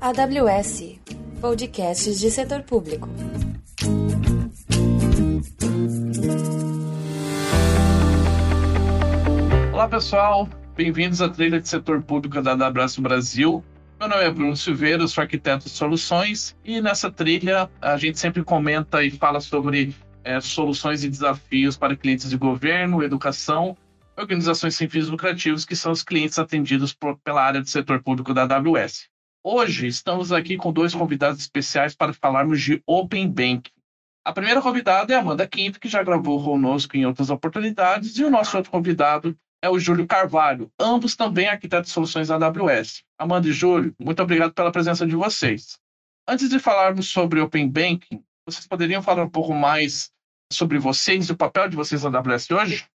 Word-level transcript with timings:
AWS 0.00 1.00
Podcasts 1.40 2.20
de 2.20 2.30
Setor 2.30 2.62
Público. 2.62 3.08
Olá 9.72 9.88
pessoal, 9.88 10.48
bem-vindos 10.76 11.20
à 11.22 11.28
trilha 11.28 11.60
de 11.60 11.68
setor 11.68 12.02
público 12.02 12.40
da 12.42 12.52
AWS 12.52 12.98
Brasil. 12.98 13.64
Meu 13.98 14.08
nome 14.08 14.22
é 14.22 14.30
Bruno 14.30 14.56
Silveira, 14.56 15.06
sou 15.08 15.22
arquiteto 15.22 15.64
de 15.64 15.70
soluções 15.70 16.56
e 16.64 16.80
nessa 16.80 17.10
trilha 17.10 17.70
a 17.80 17.96
gente 17.96 18.18
sempre 18.18 18.44
comenta 18.44 19.02
e 19.02 19.10
fala 19.10 19.40
sobre 19.40 19.94
é, 20.24 20.40
soluções 20.40 21.04
e 21.04 21.08
desafios 21.08 21.76
para 21.76 21.96
clientes 21.96 22.28
de 22.28 22.36
governo, 22.36 23.02
educação, 23.02 23.76
organizações 24.16 24.74
sem 24.74 24.88
fins 24.88 25.08
lucrativos, 25.08 25.64
que 25.64 25.76
são 25.76 25.92
os 25.92 26.02
clientes 26.02 26.38
atendidos 26.38 26.92
por, 26.92 27.18
pela 27.18 27.42
área 27.42 27.62
de 27.62 27.70
setor 27.70 28.02
público 28.02 28.34
da 28.34 28.42
AWS. 28.42 29.08
Hoje 29.44 29.86
estamos 29.86 30.30
aqui 30.30 30.56
com 30.56 30.72
dois 30.72 30.94
convidados 30.94 31.40
especiais 31.40 31.94
para 31.94 32.12
falarmos 32.12 32.60
de 32.60 32.82
Open 32.86 33.28
Banking. 33.28 33.72
A 34.24 34.32
primeira 34.32 34.62
convidada 34.62 35.12
é 35.12 35.16
Amanda 35.16 35.46
Quinto, 35.48 35.80
que 35.80 35.88
já 35.88 36.02
gravou 36.02 36.42
conosco 36.42 36.96
em 36.96 37.04
outras 37.04 37.28
oportunidades, 37.28 38.16
e 38.18 38.24
o 38.24 38.30
nosso 38.30 38.56
outro 38.56 38.70
convidado 38.70 39.36
é 39.60 39.68
o 39.68 39.78
Júlio 39.78 40.06
Carvalho, 40.06 40.70
ambos 40.78 41.16
também 41.16 41.48
arquitetos 41.48 41.88
de 41.88 41.94
soluções 41.94 42.30
AWS. 42.30 43.02
Amanda 43.18 43.48
e 43.48 43.52
Júlio, 43.52 43.94
muito 43.98 44.22
obrigado 44.22 44.52
pela 44.52 44.70
presença 44.70 45.06
de 45.06 45.16
vocês. 45.16 45.78
Antes 46.28 46.48
de 46.48 46.60
falarmos 46.60 47.08
sobre 47.08 47.40
Open 47.40 47.68
Banking, 47.68 48.22
vocês 48.46 48.66
poderiam 48.66 49.02
falar 49.02 49.24
um 49.24 49.30
pouco 49.30 49.54
mais 49.54 50.10
sobre 50.52 50.78
vocês 50.78 51.28
e 51.28 51.32
o 51.32 51.36
papel 51.36 51.68
de 51.68 51.76
vocês 51.76 52.04
na 52.04 52.18
AWS 52.18 52.50
hoje? 52.50 52.91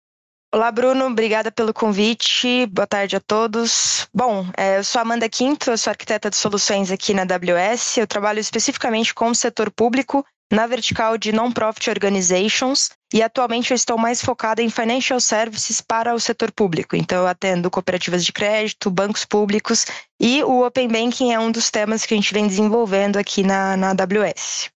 Olá, 0.54 0.70
Bruno. 0.70 1.06
Obrigada 1.06 1.50
pelo 1.50 1.72
convite. 1.72 2.66
Boa 2.66 2.86
tarde 2.86 3.16
a 3.16 3.20
todos. 3.20 4.06
Bom, 4.12 4.46
é, 4.54 4.76
eu 4.76 4.84
sou 4.84 5.00
Amanda 5.00 5.26
Quinto, 5.26 5.70
eu 5.70 5.78
sou 5.78 5.90
arquiteta 5.90 6.28
de 6.28 6.36
soluções 6.36 6.90
aqui 6.90 7.14
na 7.14 7.22
AWS. 7.22 7.96
Eu 7.96 8.06
trabalho 8.06 8.38
especificamente 8.38 9.14
com 9.14 9.28
o 9.28 9.34
setor 9.34 9.70
público 9.70 10.22
na 10.52 10.66
vertical 10.66 11.16
de 11.16 11.32
Non-Profit 11.32 11.88
Organizations 11.88 12.90
e 13.14 13.22
atualmente 13.22 13.70
eu 13.70 13.74
estou 13.74 13.96
mais 13.96 14.20
focada 14.20 14.60
em 14.60 14.68
Financial 14.68 15.18
Services 15.18 15.80
para 15.80 16.14
o 16.14 16.20
setor 16.20 16.52
público. 16.52 16.94
Então, 16.94 17.22
eu 17.22 17.26
atendo 17.26 17.70
cooperativas 17.70 18.22
de 18.22 18.30
crédito, 18.30 18.90
bancos 18.90 19.24
públicos 19.24 19.86
e 20.20 20.44
o 20.44 20.66
Open 20.66 20.86
Banking 20.86 21.32
é 21.32 21.40
um 21.40 21.50
dos 21.50 21.70
temas 21.70 22.04
que 22.04 22.12
a 22.12 22.16
gente 22.18 22.34
vem 22.34 22.46
desenvolvendo 22.46 23.16
aqui 23.16 23.42
na, 23.42 23.74
na 23.74 23.92
AWS. 23.92 24.70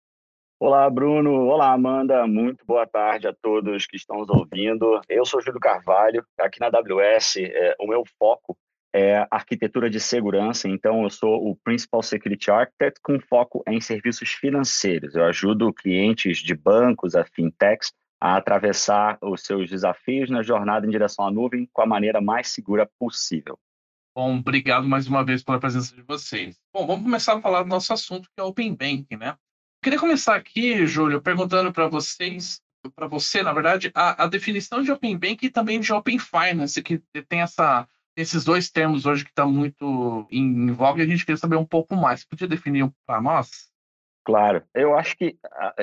Olá, 0.59 0.89
Bruno. 0.89 1.49
Olá, 1.49 1.73
Amanda. 1.73 2.27
Muito 2.27 2.65
boa 2.65 2.87
tarde 2.87 3.29
a 3.29 3.35
todos 3.35 3.87
que 3.87 3.97
estão 3.97 4.21
nos 4.21 4.31
ouvindo. 4.31 5.03
Eu 5.07 5.27
sou 5.27 5.43
Júlio 5.43 5.61
Carvalho. 5.61 6.25
Aqui 6.41 6.59
na 6.59 6.69
AWS, 6.69 7.37
é, 7.37 7.77
o 7.79 7.87
meu 7.87 8.05
foco 8.19 8.57
é 8.91 9.27
arquitetura 9.31 9.91
de 9.91 10.01
segurança. 10.01 10.67
Então, 10.67 11.03
eu 11.03 11.11
sou 11.11 11.47
o 11.47 11.55
Principal 11.57 12.03
Security 12.03 12.51
Architect 12.51 13.03
com 13.03 13.21
foco 13.21 13.63
em 13.69 13.83
serviços 13.83 14.31
financeiros. 14.31 15.15
Eu 15.15 15.25
ajudo 15.25 15.75
clientes 15.75 16.39
de 16.39 16.55
bancos, 16.55 17.15
a 17.15 17.23
fintechs, 17.27 17.93
a 18.19 18.39
atravessar 18.39 19.19
os 19.21 19.43
seus 19.43 19.69
desafios 19.69 20.31
na 20.31 20.43
jornada 20.43 20.87
em 20.87 20.91
direção 20.91 21.27
à 21.27 21.31
nuvem 21.31 21.69
com 21.71 21.83
a 21.83 21.87
maneira 21.87 22.19
mais 22.19 22.49
segura 22.49 22.89
possível. 22.99 23.59
Bom, 24.17 24.39
obrigado 24.39 24.89
mais 24.89 25.07
uma 25.07 25.23
vez 25.23 25.45
pela 25.45 25.61
presença 25.61 25.95
de 25.95 26.01
vocês. 26.01 26.59
Bom, 26.73 26.87
vamos 26.87 27.03
começar 27.03 27.37
a 27.37 27.43
falar 27.43 27.63
do 27.63 27.69
nosso 27.69 27.93
assunto, 27.93 28.31
que 28.35 28.41
é 28.41 28.43
o 28.43 28.47
Open 28.47 28.75
Banking, 28.75 29.19
né? 29.19 29.37
Queria 29.87 30.01
começar 30.01 30.35
aqui, 30.35 30.85
Júlio, 30.85 31.23
perguntando 31.23 31.73
para 31.73 31.87
vocês, 31.87 32.61
para 32.97 33.07
você, 33.07 33.41
na 33.41 33.53
verdade, 33.53 33.93
a, 33.95 34.25
a, 34.25 34.27
definição 34.27 34.83
de 34.83 34.91
Open 34.91 35.17
Bank 35.17 35.47
e 35.47 35.49
também 35.49 35.79
de 35.79 35.93
Open 35.93 36.19
Finance, 36.19 36.83
que 36.83 37.01
tem 37.29 37.41
essa, 37.43 37.87
esses 38.17 38.45
dois 38.45 38.69
termos 38.69 39.07
hoje 39.07 39.23
que 39.23 39.31
está 39.31 39.47
muito 39.47 40.27
em 40.29 40.73
voga 40.73 41.01
e 41.01 41.07
a 41.07 41.09
gente 41.09 41.25
queria 41.25 41.37
saber 41.37 41.55
um 41.55 41.65
pouco 41.65 41.95
mais. 41.95 42.19
Você 42.19 42.27
podia 42.29 42.49
definir 42.49 42.91
para 43.07 43.21
nós? 43.21 43.71
Claro, 44.25 44.65
eu 44.75 44.99
acho 44.99 45.17
que 45.17 45.39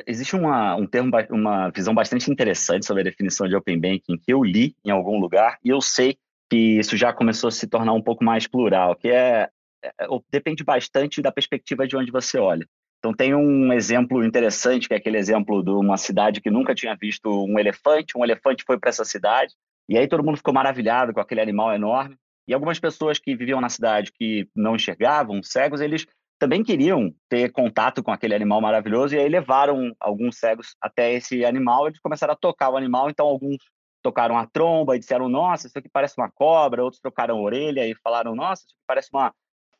existe 0.05 0.35
uma, 0.35 0.75
um 0.75 0.86
termo, 0.86 1.09
uma 1.30 1.69
visão 1.69 1.95
bastante 1.95 2.30
interessante 2.30 2.86
sobre 2.86 3.03
a 3.03 3.05
definição 3.05 3.47
de 3.47 3.55
Open 3.55 3.80
Banking 3.80 4.17
que 4.17 4.33
eu 4.33 4.43
li 4.43 4.75
em 4.83 4.92
algum 4.92 5.17
lugar 5.17 5.58
e 5.63 5.69
eu 5.69 5.80
sei 5.80 6.17
que 6.52 6.77
isso 6.77 6.97
já 6.97 7.13
começou 7.13 7.47
a 7.47 7.52
se 7.52 7.67
tornar 7.67 7.93
um 7.93 8.02
pouco 8.02 8.21
mais 8.21 8.47
plural, 8.47 8.97
que 8.97 9.08
é, 9.08 9.49
é 9.81 10.08
depende 10.30 10.61
bastante 10.61 11.21
da 11.21 11.31
perspectiva 11.31 11.87
de 11.87 11.95
onde 11.95 12.11
você 12.11 12.37
olha. 12.37 12.67
Então 13.03 13.14
tem 13.14 13.36
um 13.36 13.73
exemplo 13.73 14.23
interessante, 14.23 14.87
que 14.87 14.93
é 14.93 14.97
aquele 14.97 15.17
exemplo 15.17 15.61
de 15.61 15.71
uma 15.71 15.97
cidade 15.97 16.39
que 16.39 16.49
nunca 16.49 16.73
tinha 16.73 16.95
visto 16.95 17.30
um 17.43 17.59
elefante, 17.59 18.17
um 18.17 18.23
elefante 18.23 18.64
foi 18.65 18.80
para 18.80 18.89
essa 18.89 19.03
cidade, 19.03 19.53
e 19.89 19.97
aí 19.97 20.08
todo 20.08 20.23
mundo 20.23 20.37
ficou 20.37 20.53
maravilhado 20.53 21.13
com 21.13 21.19
aquele 21.19 21.42
animal 21.42 21.73
enorme. 21.73 22.15
E 22.47 22.53
algumas 22.53 22.80
pessoas 22.80 23.19
que 23.19 23.36
viviam 23.36 23.59
na 23.59 23.67
cidade 23.67 24.09
que 24.13 24.47
não 24.55 24.77
enxergavam, 24.77 25.43
cegos, 25.43 25.81
eles 25.81 26.05
também 26.39 26.63
queriam 26.63 27.13
ter 27.27 27.52
contato 27.52 28.02
com 28.02 28.09
aquele 28.09 28.36
animal 28.36 28.61
maravilhoso, 28.61 29.15
e 29.15 29.19
aí 29.19 29.27
levaram 29.27 29.93
alguns 29.99 30.37
cegos 30.37 30.73
até 30.81 31.11
esse 31.11 31.43
animal, 31.43 31.87
eles 31.87 31.99
começaram 31.99 32.31
a 32.31 32.37
tocar 32.37 32.69
o 32.69 32.77
animal, 32.77 33.09
então 33.09 33.25
alguns 33.25 33.58
tocaram 34.02 34.37
a 34.37 34.47
tromba 34.47 34.95
e 34.95 34.99
disseram, 34.99 35.27
nossa, 35.27 35.67
isso 35.67 35.77
aqui 35.77 35.89
parece 35.92 36.15
uma 36.17 36.31
cobra, 36.31 36.81
outros 36.81 37.02
tocaram 37.02 37.37
a 37.37 37.42
orelha 37.42 37.86
e 37.86 37.95
falaram, 37.95 38.33
nossa, 38.33 38.63
isso 38.63 38.73
aqui 38.73 38.83
parece 38.87 39.09
uma, 39.13 39.33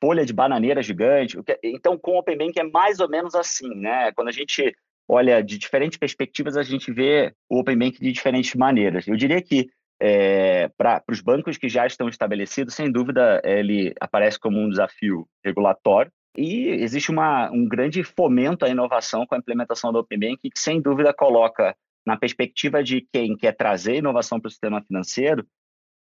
folha 0.04 0.26
de 0.26 0.34
bananeira 0.34 0.84
gigante. 0.84 1.38
Então, 1.64 1.98
com 1.98 2.12
o 2.12 2.18
Open 2.18 2.38
Bank 2.38 2.60
é 2.60 2.64
mais 2.64 3.00
ou 3.00 3.08
menos 3.08 3.34
assim, 3.36 3.74
né? 3.74 4.12
Quando 4.12 4.28
a 4.28 4.34
gente 4.34 4.76
olha 5.08 5.42
de 5.42 5.58
diferentes 5.58 5.98
perspectivas, 5.98 6.58
a 6.58 6.64
gente 6.64 6.92
vê 6.92 7.34
o 7.50 7.60
Open 7.60 7.78
Bank 7.78 8.02
de 8.02 8.12
diferentes 8.12 8.54
maneiras. 8.54 9.08
Eu 9.08 9.16
diria 9.16 9.42
que 9.42 9.70
é, 10.02 10.68
para 10.78 11.02
os 11.10 11.22
bancos 11.22 11.58
que 11.58 11.70
já 11.70 11.88
estão 11.88 12.10
estabelecidos, 12.10 12.76
sem 12.76 12.92
dúvida, 12.92 13.42
ele 13.46 13.94
aparece 13.98 14.38
como 14.38 14.60
um 14.60 14.68
desafio 14.68 15.26
regulatório. 15.42 16.12
E 16.38 16.68
existe 16.68 17.10
uma, 17.10 17.50
um 17.52 17.66
grande 17.66 18.04
fomento 18.04 18.66
à 18.66 18.70
inovação 18.70 19.26
com 19.26 19.36
a 19.36 19.38
implementação 19.38 19.94
do 19.94 20.00
Open 20.00 20.20
Bank, 20.20 20.50
que 20.50 20.60
sem 20.60 20.82
dúvida 20.82 21.14
coloca 21.14 21.74
na 22.06 22.18
perspectiva 22.18 22.84
de 22.84 23.08
quem 23.14 23.38
quer 23.38 23.56
trazer 23.56 23.96
inovação 23.96 24.38
para 24.38 24.50
o 24.50 24.52
sistema 24.52 24.82
financeiro, 24.82 25.48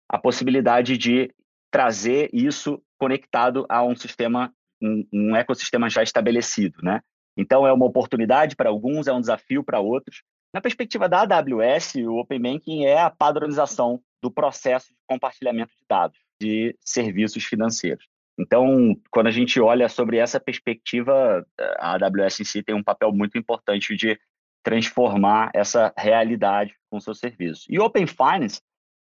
a 0.09 0.17
possibilidade 0.17 0.97
de 0.97 1.31
trazer 1.71 2.31
isso 2.33 2.83
conectado 3.01 3.65
a 3.69 3.83
um 3.83 3.97
sistema, 3.97 4.53
um, 4.81 5.05
um 5.13 5.37
ecossistema 5.37 5.89
já 5.89 6.03
estabelecido, 6.03 6.79
né? 6.83 7.01
Então 7.37 7.67
é 7.67 7.73
uma 7.73 7.87
oportunidade 7.87 8.55
para 8.55 8.69
alguns, 8.69 9.09
é 9.09 9.13
um 9.13 9.21
desafio 9.21 9.65
para 9.65 9.81
outros. 9.81 10.23
Na 10.55 10.61
perspectiva 10.61 11.09
da 11.09 11.23
AWS, 11.23 11.95
o 12.07 12.17
Open 12.19 12.41
Banking 12.41 12.85
é 12.85 13.01
a 13.01 13.09
padronização 13.09 14.01
do 14.23 14.31
processo 14.31 14.89
de 14.89 14.99
compartilhamento 15.09 15.73
de 15.73 15.85
dados 15.89 16.19
de 16.41 16.77
serviços 16.81 17.45
financeiros. 17.45 18.07
Então, 18.39 18.97
quando 19.11 19.29
a 19.29 19.31
gente 19.31 19.61
olha 19.61 19.89
sobre 19.89 20.17
essa 20.17 20.41
perspectiva, 20.41 21.47
a 21.79 21.95
AWS 21.95 22.41
em 22.41 22.45
si 22.45 22.63
tem 22.63 22.75
um 22.75 22.83
papel 22.83 23.13
muito 23.13 23.39
importante 23.39 23.95
de 23.97 24.19
transformar 24.63 25.51
essa 25.55 25.93
realidade 25.97 26.75
com 26.91 27.01
seus 27.01 27.19
serviços. 27.19 27.67
E 27.69 27.79
Open 27.79 28.07
Finance 28.07 28.61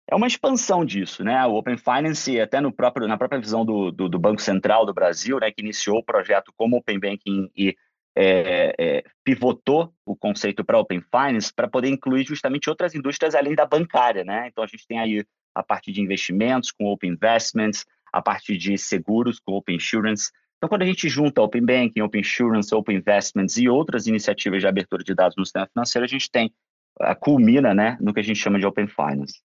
é 0.06 0.14
uma 0.14 0.26
expansão 0.26 0.84
disso, 0.84 1.24
né? 1.24 1.44
O 1.46 1.54
Open 1.54 1.76
Finance, 1.78 2.38
até 2.38 2.60
no 2.60 2.72
próprio, 2.72 3.08
na 3.08 3.16
própria 3.16 3.40
visão 3.40 3.64
do, 3.64 3.90
do, 3.90 4.08
do 4.08 4.18
Banco 4.18 4.40
Central 4.40 4.84
do 4.84 4.92
Brasil, 4.92 5.38
né, 5.40 5.50
que 5.50 5.62
iniciou 5.62 5.98
o 5.98 6.04
projeto 6.04 6.52
como 6.56 6.76
Open 6.76 7.00
Banking 7.00 7.50
e 7.56 7.74
é, 8.16 8.74
é, 8.78 9.04
pivotou 9.24 9.92
o 10.06 10.14
conceito 10.14 10.64
para 10.64 10.78
Open 10.78 11.00
Finance 11.00 11.52
para 11.52 11.68
poder 11.68 11.88
incluir 11.88 12.24
justamente 12.24 12.70
outras 12.70 12.94
indústrias 12.94 13.34
além 13.34 13.54
da 13.54 13.66
bancária, 13.66 14.22
né? 14.22 14.48
Então 14.48 14.62
a 14.62 14.66
gente 14.66 14.86
tem 14.86 14.98
aí 14.98 15.24
a 15.54 15.62
parte 15.62 15.90
de 15.90 16.00
investimentos 16.00 16.70
com 16.70 16.86
Open 16.86 17.12
Investments, 17.12 17.84
a 18.12 18.22
parte 18.22 18.56
de 18.56 18.76
seguros 18.78 19.40
com 19.40 19.54
Open 19.54 19.76
Insurance. 19.76 20.30
Então 20.58 20.68
quando 20.68 20.82
a 20.82 20.86
gente 20.86 21.08
junta 21.08 21.42
Open 21.42 21.64
Banking, 21.64 22.02
Open 22.02 22.20
Insurance, 22.20 22.74
Open 22.74 22.98
Investments 22.98 23.56
e 23.56 23.68
outras 23.68 24.06
iniciativas 24.06 24.60
de 24.60 24.68
abertura 24.68 25.02
de 25.02 25.14
dados 25.14 25.36
no 25.36 25.44
sistema 25.44 25.66
financeiro, 25.66 26.04
a 26.04 26.08
gente 26.08 26.30
tem 26.30 26.52
culmina, 27.18 27.74
né, 27.74 27.98
no 28.00 28.14
que 28.14 28.20
a 28.20 28.22
gente 28.22 28.38
chama 28.38 28.58
de 28.58 28.66
Open 28.66 28.86
Finance. 28.86 29.42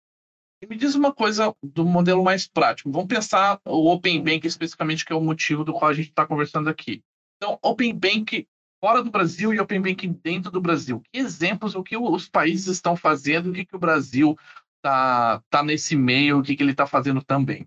Me 0.66 0.76
diz 0.76 0.94
uma 0.94 1.12
coisa 1.12 1.54
do 1.62 1.84
modelo 1.84 2.24
mais 2.24 2.48
prático. 2.48 2.90
Vamos 2.90 3.08
pensar 3.08 3.60
o 3.64 3.92
Open 3.92 4.22
Bank 4.22 4.46
especificamente, 4.46 5.04
que 5.04 5.12
é 5.12 5.16
o 5.16 5.20
motivo 5.20 5.64
do 5.64 5.72
qual 5.72 5.90
a 5.90 5.94
gente 5.94 6.08
está 6.08 6.26
conversando 6.26 6.68
aqui. 6.68 7.02
Então, 7.36 7.58
Open 7.62 7.94
Bank 7.94 8.46
fora 8.80 9.02
do 9.02 9.10
Brasil 9.10 9.52
e 9.52 9.60
Open 9.60 9.80
Bank 9.80 10.06
dentro 10.22 10.50
do 10.50 10.60
Brasil. 10.60 11.00
Que 11.12 11.20
exemplos, 11.20 11.74
o 11.74 11.82
que 11.82 11.96
os 11.96 12.28
países 12.28 12.66
estão 12.66 12.96
fazendo, 12.96 13.50
o 13.50 13.52
que, 13.52 13.64
que 13.64 13.76
o 13.76 13.78
Brasil 13.78 14.36
está 14.76 15.42
tá 15.50 15.62
nesse 15.62 15.96
meio, 15.96 16.38
o 16.38 16.42
que, 16.42 16.56
que 16.56 16.62
ele 16.62 16.72
está 16.72 16.86
fazendo 16.86 17.22
também? 17.22 17.66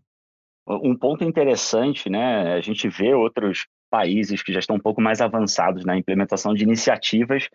Um 0.67 0.95
ponto 0.95 1.23
interessante, 1.23 2.09
né? 2.09 2.53
A 2.53 2.61
gente 2.61 2.87
vê 2.87 3.13
outros 3.13 3.67
países 3.89 4.41
que 4.41 4.53
já 4.53 4.59
estão 4.59 4.77
um 4.77 4.79
pouco 4.79 5.01
mais 5.01 5.19
avançados 5.19 5.83
na 5.83 5.97
implementação 5.97 6.53
de 6.53 6.63
iniciativas 6.63 7.49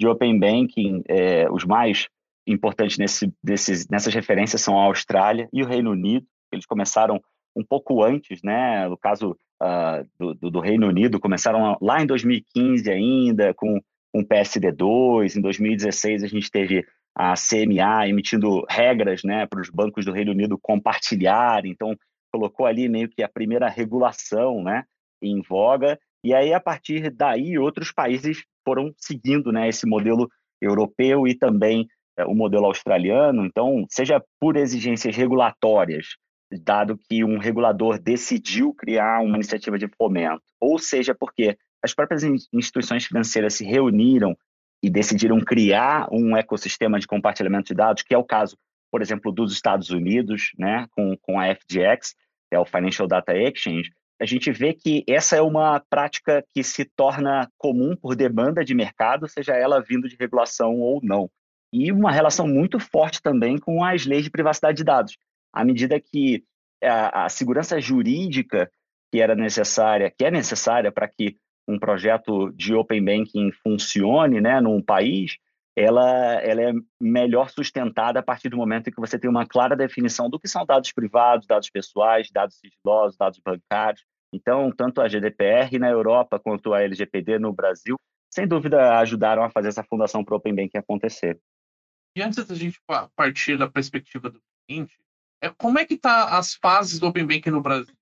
de 0.00 0.06
Open 0.06 0.38
Banking, 0.38 1.02
é, 1.06 1.50
os 1.50 1.64
mais 1.64 2.08
importantes 2.46 2.98
nesse, 2.98 3.32
desses, 3.42 3.88
nessas 3.88 4.14
referências 4.14 4.60
são 4.60 4.78
a 4.78 4.84
Austrália 4.84 5.48
e 5.52 5.62
o 5.62 5.66
Reino 5.66 5.90
Unido. 5.90 6.26
Eles 6.52 6.66
começaram 6.66 7.20
um 7.56 7.64
pouco 7.64 8.02
antes, 8.02 8.42
né? 8.42 8.88
No 8.88 8.96
caso 8.96 9.36
uh, 9.62 10.34
do, 10.34 10.50
do, 10.50 10.60
Reino 10.60 10.88
Unido, 10.88 11.20
começaram 11.20 11.76
lá 11.80 12.02
em 12.02 12.06
2015 12.06 12.90
ainda, 12.90 13.54
com 13.54 13.80
um 14.14 14.24
PSD2. 14.24 15.36
Em 15.36 15.40
2016 15.40 16.24
a 16.24 16.26
gente 16.26 16.50
teve 16.50 16.84
a 17.14 17.34
CMA 17.34 18.08
emitindo 18.08 18.64
regras, 18.68 19.22
né, 19.22 19.46
para 19.46 19.60
os 19.60 19.68
bancos 19.68 20.04
do 20.04 20.12
Reino 20.12 20.32
Unido 20.32 20.58
compartilhar. 20.58 21.64
Então 21.66 21.94
colocou 22.32 22.64
ali 22.64 22.88
meio 22.88 23.08
que 23.08 23.22
a 23.22 23.28
primeira 23.28 23.68
regulação, 23.68 24.62
né, 24.62 24.84
em 25.20 25.42
voga, 25.42 25.98
e 26.24 26.32
aí 26.32 26.54
a 26.54 26.60
partir 26.60 27.10
daí 27.10 27.58
outros 27.58 27.92
países 27.92 28.42
foram 28.64 28.92
seguindo, 28.96 29.52
né, 29.52 29.68
esse 29.68 29.86
modelo 29.86 30.30
europeu 30.60 31.26
e 31.26 31.34
também 31.34 31.86
o 32.26 32.34
modelo 32.34 32.66
australiano. 32.66 33.44
Então, 33.44 33.84
seja 33.88 34.22
por 34.40 34.56
exigências 34.56 35.16
regulatórias, 35.16 36.16
dado 36.60 36.98
que 37.08 37.24
um 37.24 37.38
regulador 37.38 37.98
decidiu 37.98 38.74
criar 38.74 39.22
uma 39.22 39.36
iniciativa 39.36 39.78
de 39.78 39.88
fomento, 39.88 40.42
ou 40.60 40.78
seja 40.78 41.14
porque 41.14 41.56
as 41.82 41.94
próprias 41.94 42.22
instituições 42.52 43.06
financeiras 43.06 43.54
se 43.54 43.64
reuniram 43.64 44.36
e 44.82 44.90
decidiram 44.90 45.40
criar 45.40 46.08
um 46.12 46.36
ecossistema 46.36 46.98
de 46.98 47.06
compartilhamento 47.06 47.68
de 47.68 47.74
dados, 47.74 48.02
que 48.02 48.14
é 48.14 48.18
o 48.18 48.24
caso, 48.24 48.56
por 48.90 49.00
exemplo, 49.00 49.32
dos 49.32 49.52
Estados 49.52 49.90
Unidos, 49.90 50.50
né, 50.58 50.86
com, 50.90 51.16
com 51.22 51.40
a 51.40 51.54
FTX, 51.54 52.14
é 52.50 52.58
o 52.58 52.64
Financial 52.64 53.08
Data 53.08 53.32
Exchange, 53.34 53.90
a 54.20 54.26
gente 54.26 54.52
vê 54.52 54.72
que 54.72 55.02
essa 55.08 55.36
é 55.36 55.42
uma 55.42 55.80
prática 55.90 56.44
que 56.54 56.62
se 56.62 56.84
torna 56.84 57.50
comum 57.58 57.96
por 57.96 58.14
demanda 58.14 58.64
de 58.64 58.74
mercado, 58.74 59.26
seja 59.26 59.54
ela 59.54 59.82
vindo 59.82 60.08
de 60.08 60.16
regulação 60.16 60.78
ou 60.78 61.00
não. 61.02 61.28
E 61.72 61.90
uma 61.90 62.12
relação 62.12 62.46
muito 62.46 62.78
forte 62.78 63.22
também 63.22 63.58
com 63.58 63.84
as 63.84 64.04
leis 64.04 64.24
de 64.24 64.30
privacidade 64.30 64.76
de 64.76 64.84
dados. 64.84 65.16
À 65.52 65.64
medida 65.64 65.98
que 66.00 66.44
a, 66.82 67.24
a 67.24 67.28
segurança 67.28 67.80
jurídica 67.80 68.70
que 69.10 69.20
era 69.20 69.34
necessária, 69.34 70.10
que 70.10 70.24
é 70.24 70.30
necessária 70.30 70.90
para 70.90 71.06
que 71.06 71.36
um 71.68 71.78
projeto 71.78 72.50
de 72.52 72.74
open 72.74 73.04
banking 73.04 73.52
funcione, 73.62 74.40
né, 74.40 74.60
num 74.60 74.82
país, 74.82 75.36
ela, 75.76 76.34
ela 76.40 76.62
é 76.62 76.72
melhor 77.00 77.50
sustentada 77.50 78.20
a 78.20 78.22
partir 78.22 78.48
do 78.48 78.56
momento 78.56 78.88
em 78.88 78.92
que 78.92 79.00
você 79.00 79.18
tem 79.18 79.30
uma 79.30 79.46
clara 79.46 79.76
definição 79.76 80.28
do 80.28 80.38
que 80.38 80.48
são 80.48 80.66
dados 80.66 80.92
privados, 80.92 81.46
dados 81.46 81.70
pessoais, 81.70 82.30
dados 82.30 82.58
sigilosos, 82.58 83.16
dados 83.16 83.38
bancários. 83.38 84.04
Então, 84.34 84.70
tanto 84.70 85.00
a 85.00 85.08
GDPR 85.08 85.78
na 85.78 85.90
Europa 85.90 86.38
quanto 86.38 86.72
a 86.72 86.82
LGPD 86.82 87.38
no 87.38 87.52
Brasil, 87.52 87.96
sem 88.30 88.46
dúvida 88.46 88.98
ajudaram 88.98 89.42
a 89.44 89.50
fazer 89.50 89.68
essa 89.68 89.84
fundação 89.84 90.24
para 90.24 90.34
o 90.34 90.38
Open 90.38 90.54
Banking 90.54 90.78
acontecer. 90.78 91.38
E 92.14 92.22
antes 92.22 92.44
da 92.44 92.54
gente 92.54 92.80
partir 93.16 93.56
da 93.56 93.68
perspectiva 93.68 94.28
do 94.28 94.40
cliente, 94.66 94.98
é, 95.40 95.48
como 95.48 95.78
é 95.78 95.84
que 95.84 95.96
tá 95.96 96.36
as 96.36 96.54
fases 96.54 96.98
do 96.98 97.06
Open 97.06 97.26
Banking 97.26 97.50
no 97.50 97.62
Brasil? 97.62 97.94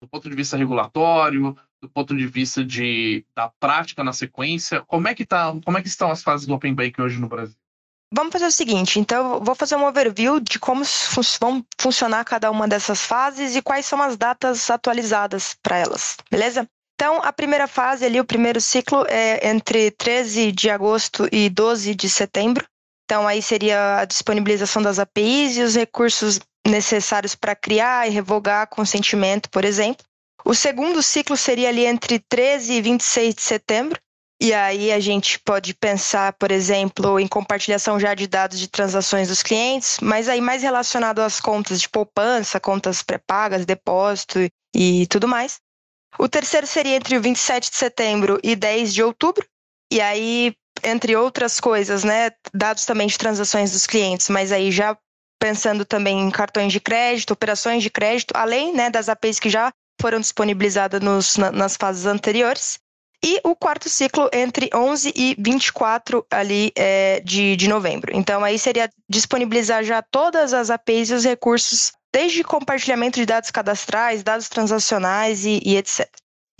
Do 0.00 0.06
ponto 0.06 0.30
de 0.30 0.36
vista 0.36 0.56
regulatório, 0.56 1.56
do 1.80 1.88
ponto 1.88 2.16
de 2.16 2.26
vista 2.26 2.64
de, 2.64 3.24
da 3.34 3.48
prática 3.58 4.04
na 4.04 4.12
sequência, 4.12 4.80
como 4.82 5.08
é 5.08 5.14
que 5.14 5.26
tá, 5.26 5.52
como 5.64 5.76
é 5.76 5.82
que 5.82 5.88
estão 5.88 6.10
as 6.10 6.22
fases 6.22 6.46
do 6.46 6.54
Open 6.54 6.72
Banking 6.72 7.02
hoje 7.02 7.18
no 7.18 7.28
Brasil? 7.28 7.56
Vamos 8.12 8.32
fazer 8.32 8.46
o 8.46 8.52
seguinte, 8.52 8.98
então 8.98 9.40
vou 9.44 9.54
fazer 9.54 9.76
um 9.76 9.84
overview 9.84 10.40
de 10.40 10.58
como 10.58 10.84
fun 10.84 11.20
vão 11.40 11.66
funcionar 11.78 12.24
cada 12.24 12.50
uma 12.50 12.66
dessas 12.66 13.04
fases 13.04 13.54
e 13.54 13.60
quais 13.60 13.84
são 13.84 14.00
as 14.00 14.16
datas 14.16 14.70
atualizadas 14.70 15.54
para 15.62 15.76
elas, 15.76 16.16
beleza? 16.30 16.66
Então, 16.94 17.22
a 17.22 17.32
primeira 17.32 17.68
fase 17.68 18.04
ali, 18.04 18.18
o 18.18 18.24
primeiro 18.24 18.60
ciclo 18.60 19.04
é 19.08 19.48
entre 19.48 19.90
13 19.90 20.52
de 20.52 20.70
agosto 20.70 21.28
e 21.30 21.50
12 21.50 21.94
de 21.94 22.08
setembro. 22.08 22.66
Então, 23.08 23.26
aí 23.26 23.40
seria 23.40 24.00
a 24.00 24.04
disponibilização 24.04 24.82
das 24.82 24.98
APIs 24.98 25.56
e 25.56 25.62
os 25.62 25.74
recursos 25.74 26.38
necessários 26.66 27.34
para 27.34 27.56
criar 27.56 28.06
e 28.06 28.10
revogar 28.10 28.68
consentimento, 28.68 29.48
por 29.48 29.64
exemplo. 29.64 30.04
O 30.44 30.54
segundo 30.54 31.02
ciclo 31.02 31.34
seria 31.34 31.70
ali 31.70 31.86
entre 31.86 32.18
13 32.18 32.74
e 32.74 32.82
26 32.82 33.34
de 33.34 33.40
setembro. 33.40 33.98
E 34.38 34.52
aí 34.52 34.92
a 34.92 35.00
gente 35.00 35.38
pode 35.38 35.72
pensar, 35.72 36.34
por 36.34 36.50
exemplo, 36.50 37.18
em 37.18 37.26
compartilhação 37.26 37.98
já 37.98 38.12
de 38.12 38.26
dados 38.26 38.58
de 38.58 38.68
transações 38.68 39.28
dos 39.28 39.42
clientes, 39.42 39.96
mas 40.02 40.28
aí 40.28 40.42
mais 40.42 40.62
relacionado 40.62 41.20
às 41.20 41.40
contas 41.40 41.80
de 41.80 41.88
poupança, 41.88 42.60
contas 42.60 43.02
pré-pagas, 43.02 43.64
depósito 43.64 44.38
e 44.76 45.06
tudo 45.06 45.26
mais. 45.26 45.58
O 46.18 46.28
terceiro 46.28 46.66
seria 46.66 46.96
entre 46.96 47.16
o 47.16 47.22
27 47.22 47.70
de 47.70 47.76
setembro 47.78 48.38
e 48.44 48.54
10 48.54 48.92
de 48.92 49.02
outubro. 49.02 49.46
E 49.90 49.98
aí, 49.98 50.54
entre 50.82 51.16
outras 51.16 51.60
coisas, 51.60 52.04
né, 52.04 52.30
dados 52.52 52.84
também 52.84 53.06
de 53.06 53.18
transações 53.18 53.72
dos 53.72 53.86
clientes, 53.86 54.28
mas 54.28 54.52
aí 54.52 54.70
já 54.70 54.96
pensando 55.38 55.84
também 55.84 56.20
em 56.20 56.30
cartões 56.30 56.72
de 56.72 56.80
crédito, 56.80 57.32
operações 57.32 57.82
de 57.82 57.90
crédito, 57.90 58.32
além 58.34 58.74
né, 58.74 58.90
das 58.90 59.08
APIs 59.08 59.38
que 59.38 59.48
já 59.48 59.72
foram 60.00 60.20
disponibilizadas 60.20 61.00
nos, 61.00 61.36
na, 61.36 61.50
nas 61.52 61.76
fases 61.76 62.06
anteriores. 62.06 62.78
E 63.24 63.40
o 63.42 63.56
quarto 63.56 63.88
ciclo 63.88 64.30
entre 64.32 64.70
11 64.72 65.12
e 65.14 65.34
24 65.38 66.24
ali 66.30 66.72
é, 66.76 67.20
de, 67.20 67.56
de 67.56 67.68
novembro. 67.68 68.12
Então, 68.14 68.44
aí 68.44 68.58
seria 68.58 68.88
disponibilizar 69.08 69.82
já 69.82 70.00
todas 70.00 70.52
as 70.52 70.70
APIs 70.70 71.10
e 71.10 71.14
os 71.14 71.24
recursos, 71.24 71.92
desde 72.12 72.44
compartilhamento 72.44 73.18
de 73.18 73.26
dados 73.26 73.50
cadastrais, 73.50 74.22
dados 74.22 74.48
transacionais 74.48 75.44
e, 75.44 75.60
e 75.64 75.76
etc. 75.76 76.08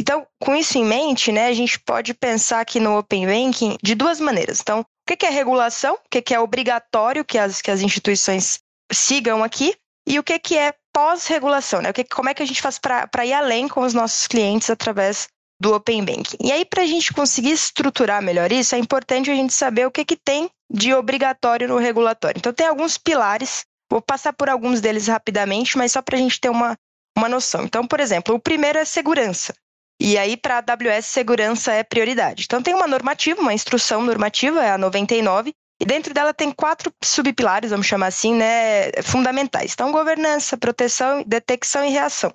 Então, 0.00 0.26
com 0.40 0.54
isso 0.54 0.78
em 0.78 0.84
mente, 0.84 1.32
né, 1.32 1.48
a 1.48 1.52
gente 1.52 1.78
pode 1.80 2.14
pensar 2.14 2.60
aqui 2.60 2.78
no 2.78 2.96
Open 2.96 3.26
Banking 3.26 3.76
de 3.82 3.94
duas 3.94 4.20
maneiras. 4.20 4.60
Então, 4.60 4.80
o 4.80 5.16
que 5.16 5.26
é 5.26 5.30
regulação, 5.30 5.94
o 5.94 6.08
que 6.08 6.34
é 6.34 6.38
obrigatório 6.38 7.24
que 7.24 7.38
as, 7.38 7.60
que 7.60 7.70
as 7.70 7.80
instituições 7.80 8.60
sigam 8.92 9.42
aqui, 9.42 9.74
e 10.06 10.18
o 10.18 10.22
que 10.22 10.56
é 10.56 10.72
pós-regulação, 10.94 11.82
né? 11.82 11.90
O 11.90 11.92
que, 11.92 12.02
como 12.02 12.30
é 12.30 12.34
que 12.34 12.42
a 12.42 12.46
gente 12.46 12.62
faz 12.62 12.78
para 12.78 13.26
ir 13.26 13.34
além 13.34 13.68
com 13.68 13.82
os 13.82 13.92
nossos 13.92 14.26
clientes 14.26 14.70
através 14.70 15.28
do 15.60 15.74
Open 15.74 16.04
Banking. 16.04 16.38
E 16.40 16.52
aí, 16.52 16.64
para 16.64 16.82
a 16.82 16.86
gente 16.86 17.12
conseguir 17.12 17.50
estruturar 17.50 18.22
melhor 18.22 18.52
isso, 18.52 18.74
é 18.74 18.78
importante 18.78 19.30
a 19.30 19.34
gente 19.34 19.52
saber 19.52 19.86
o 19.86 19.90
que, 19.90 20.04
que 20.04 20.16
tem 20.16 20.48
de 20.70 20.94
obrigatório 20.94 21.68
no 21.68 21.78
regulatório. 21.78 22.38
Então, 22.38 22.52
tem 22.52 22.66
alguns 22.66 22.96
pilares, 22.96 23.64
vou 23.90 24.00
passar 24.00 24.32
por 24.32 24.48
alguns 24.48 24.80
deles 24.80 25.08
rapidamente, 25.08 25.76
mas 25.76 25.92
só 25.92 26.00
para 26.00 26.16
a 26.16 26.20
gente 26.20 26.40
ter 26.40 26.48
uma, 26.48 26.76
uma 27.16 27.28
noção. 27.28 27.64
Então, 27.64 27.86
por 27.86 28.00
exemplo, 28.00 28.34
o 28.34 28.40
primeiro 28.40 28.78
é 28.78 28.84
segurança. 28.84 29.54
E 30.00 30.16
aí, 30.16 30.36
para 30.36 30.58
a 30.58 30.58
AWS, 30.58 31.06
segurança 31.06 31.72
é 31.72 31.82
prioridade. 31.82 32.44
Então, 32.44 32.62
tem 32.62 32.74
uma 32.74 32.86
normativa, 32.86 33.40
uma 33.40 33.52
instrução 33.52 34.02
normativa, 34.02 34.64
é 34.64 34.70
a 34.70 34.78
99, 34.78 35.52
e 35.80 35.84
dentro 35.84 36.12
dela 36.12 36.34
tem 36.34 36.50
quatro 36.50 36.92
subpilares, 37.02 37.70
vamos 37.70 37.86
chamar 37.86 38.06
assim, 38.06 38.34
né, 38.34 38.90
fundamentais. 39.02 39.72
Então, 39.72 39.92
governança, 39.92 40.56
proteção, 40.56 41.22
detecção 41.26 41.84
e 41.84 41.90
reação. 41.90 42.32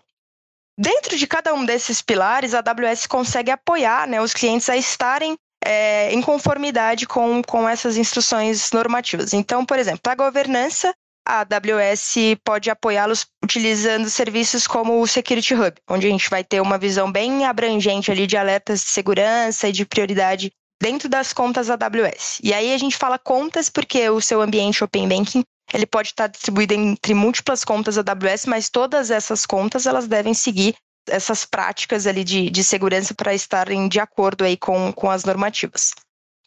Dentro 0.77 1.17
de 1.17 1.27
cada 1.27 1.53
um 1.53 1.65
desses 1.65 2.01
pilares, 2.01 2.53
a 2.53 2.59
AWS 2.59 3.05
consegue 3.05 3.51
apoiar 3.51 4.07
né, 4.07 4.21
os 4.21 4.33
clientes 4.33 4.69
a 4.69 4.75
estarem 4.75 5.37
é, 5.63 6.11
em 6.11 6.21
conformidade 6.21 7.05
com, 7.05 7.41
com 7.43 7.67
essas 7.67 7.95
instruções 7.95 8.71
normativas. 8.71 9.33
Então, 9.33 9.65
por 9.65 9.77
exemplo, 9.77 10.11
a 10.11 10.15
governança, 10.15 10.93
a 11.25 11.39
AWS 11.41 12.15
pode 12.43 12.69
apoiá-los 12.69 13.25
utilizando 13.43 14.09
serviços 14.09 14.67
como 14.67 15.01
o 15.01 15.07
Security 15.07 15.53
Hub, 15.53 15.73
onde 15.89 16.07
a 16.07 16.09
gente 16.09 16.29
vai 16.29 16.43
ter 16.43 16.61
uma 16.61 16.77
visão 16.77 17.11
bem 17.11 17.45
abrangente 17.45 18.11
ali 18.11 18.27
de 18.27 18.37
alertas 18.37 18.81
de 18.81 18.89
segurança 18.89 19.67
e 19.69 19.71
de 19.71 19.85
prioridade 19.85 20.51
dentro 20.81 21.07
das 21.07 21.31
contas 21.31 21.69
AWS. 21.69 22.39
E 22.43 22.53
aí 22.53 22.73
a 22.73 22.77
gente 22.77 22.97
fala 22.97 23.17
contas 23.17 23.69
porque 23.69 24.09
o 24.09 24.19
seu 24.19 24.41
ambiente 24.41 24.83
Open 24.83 25.07
Banking 25.07 25.43
ele 25.73 25.85
pode 25.85 26.09
estar 26.09 26.27
distribuído 26.27 26.73
entre 26.73 27.13
múltiplas 27.13 27.63
contas 27.63 27.97
AWS, 27.97 28.45
mas 28.45 28.69
todas 28.69 29.09
essas 29.09 29.45
contas 29.45 29.85
elas 29.85 30.07
devem 30.07 30.33
seguir 30.33 30.75
essas 31.07 31.45
práticas 31.45 32.05
ali 32.05 32.23
de, 32.23 32.49
de 32.49 32.63
segurança 32.63 33.13
para 33.13 33.33
estarem 33.33 33.87
de 33.87 33.99
acordo 33.99 34.43
aí 34.43 34.57
com, 34.57 34.91
com 34.93 35.09
as 35.09 35.23
normativas. 35.23 35.91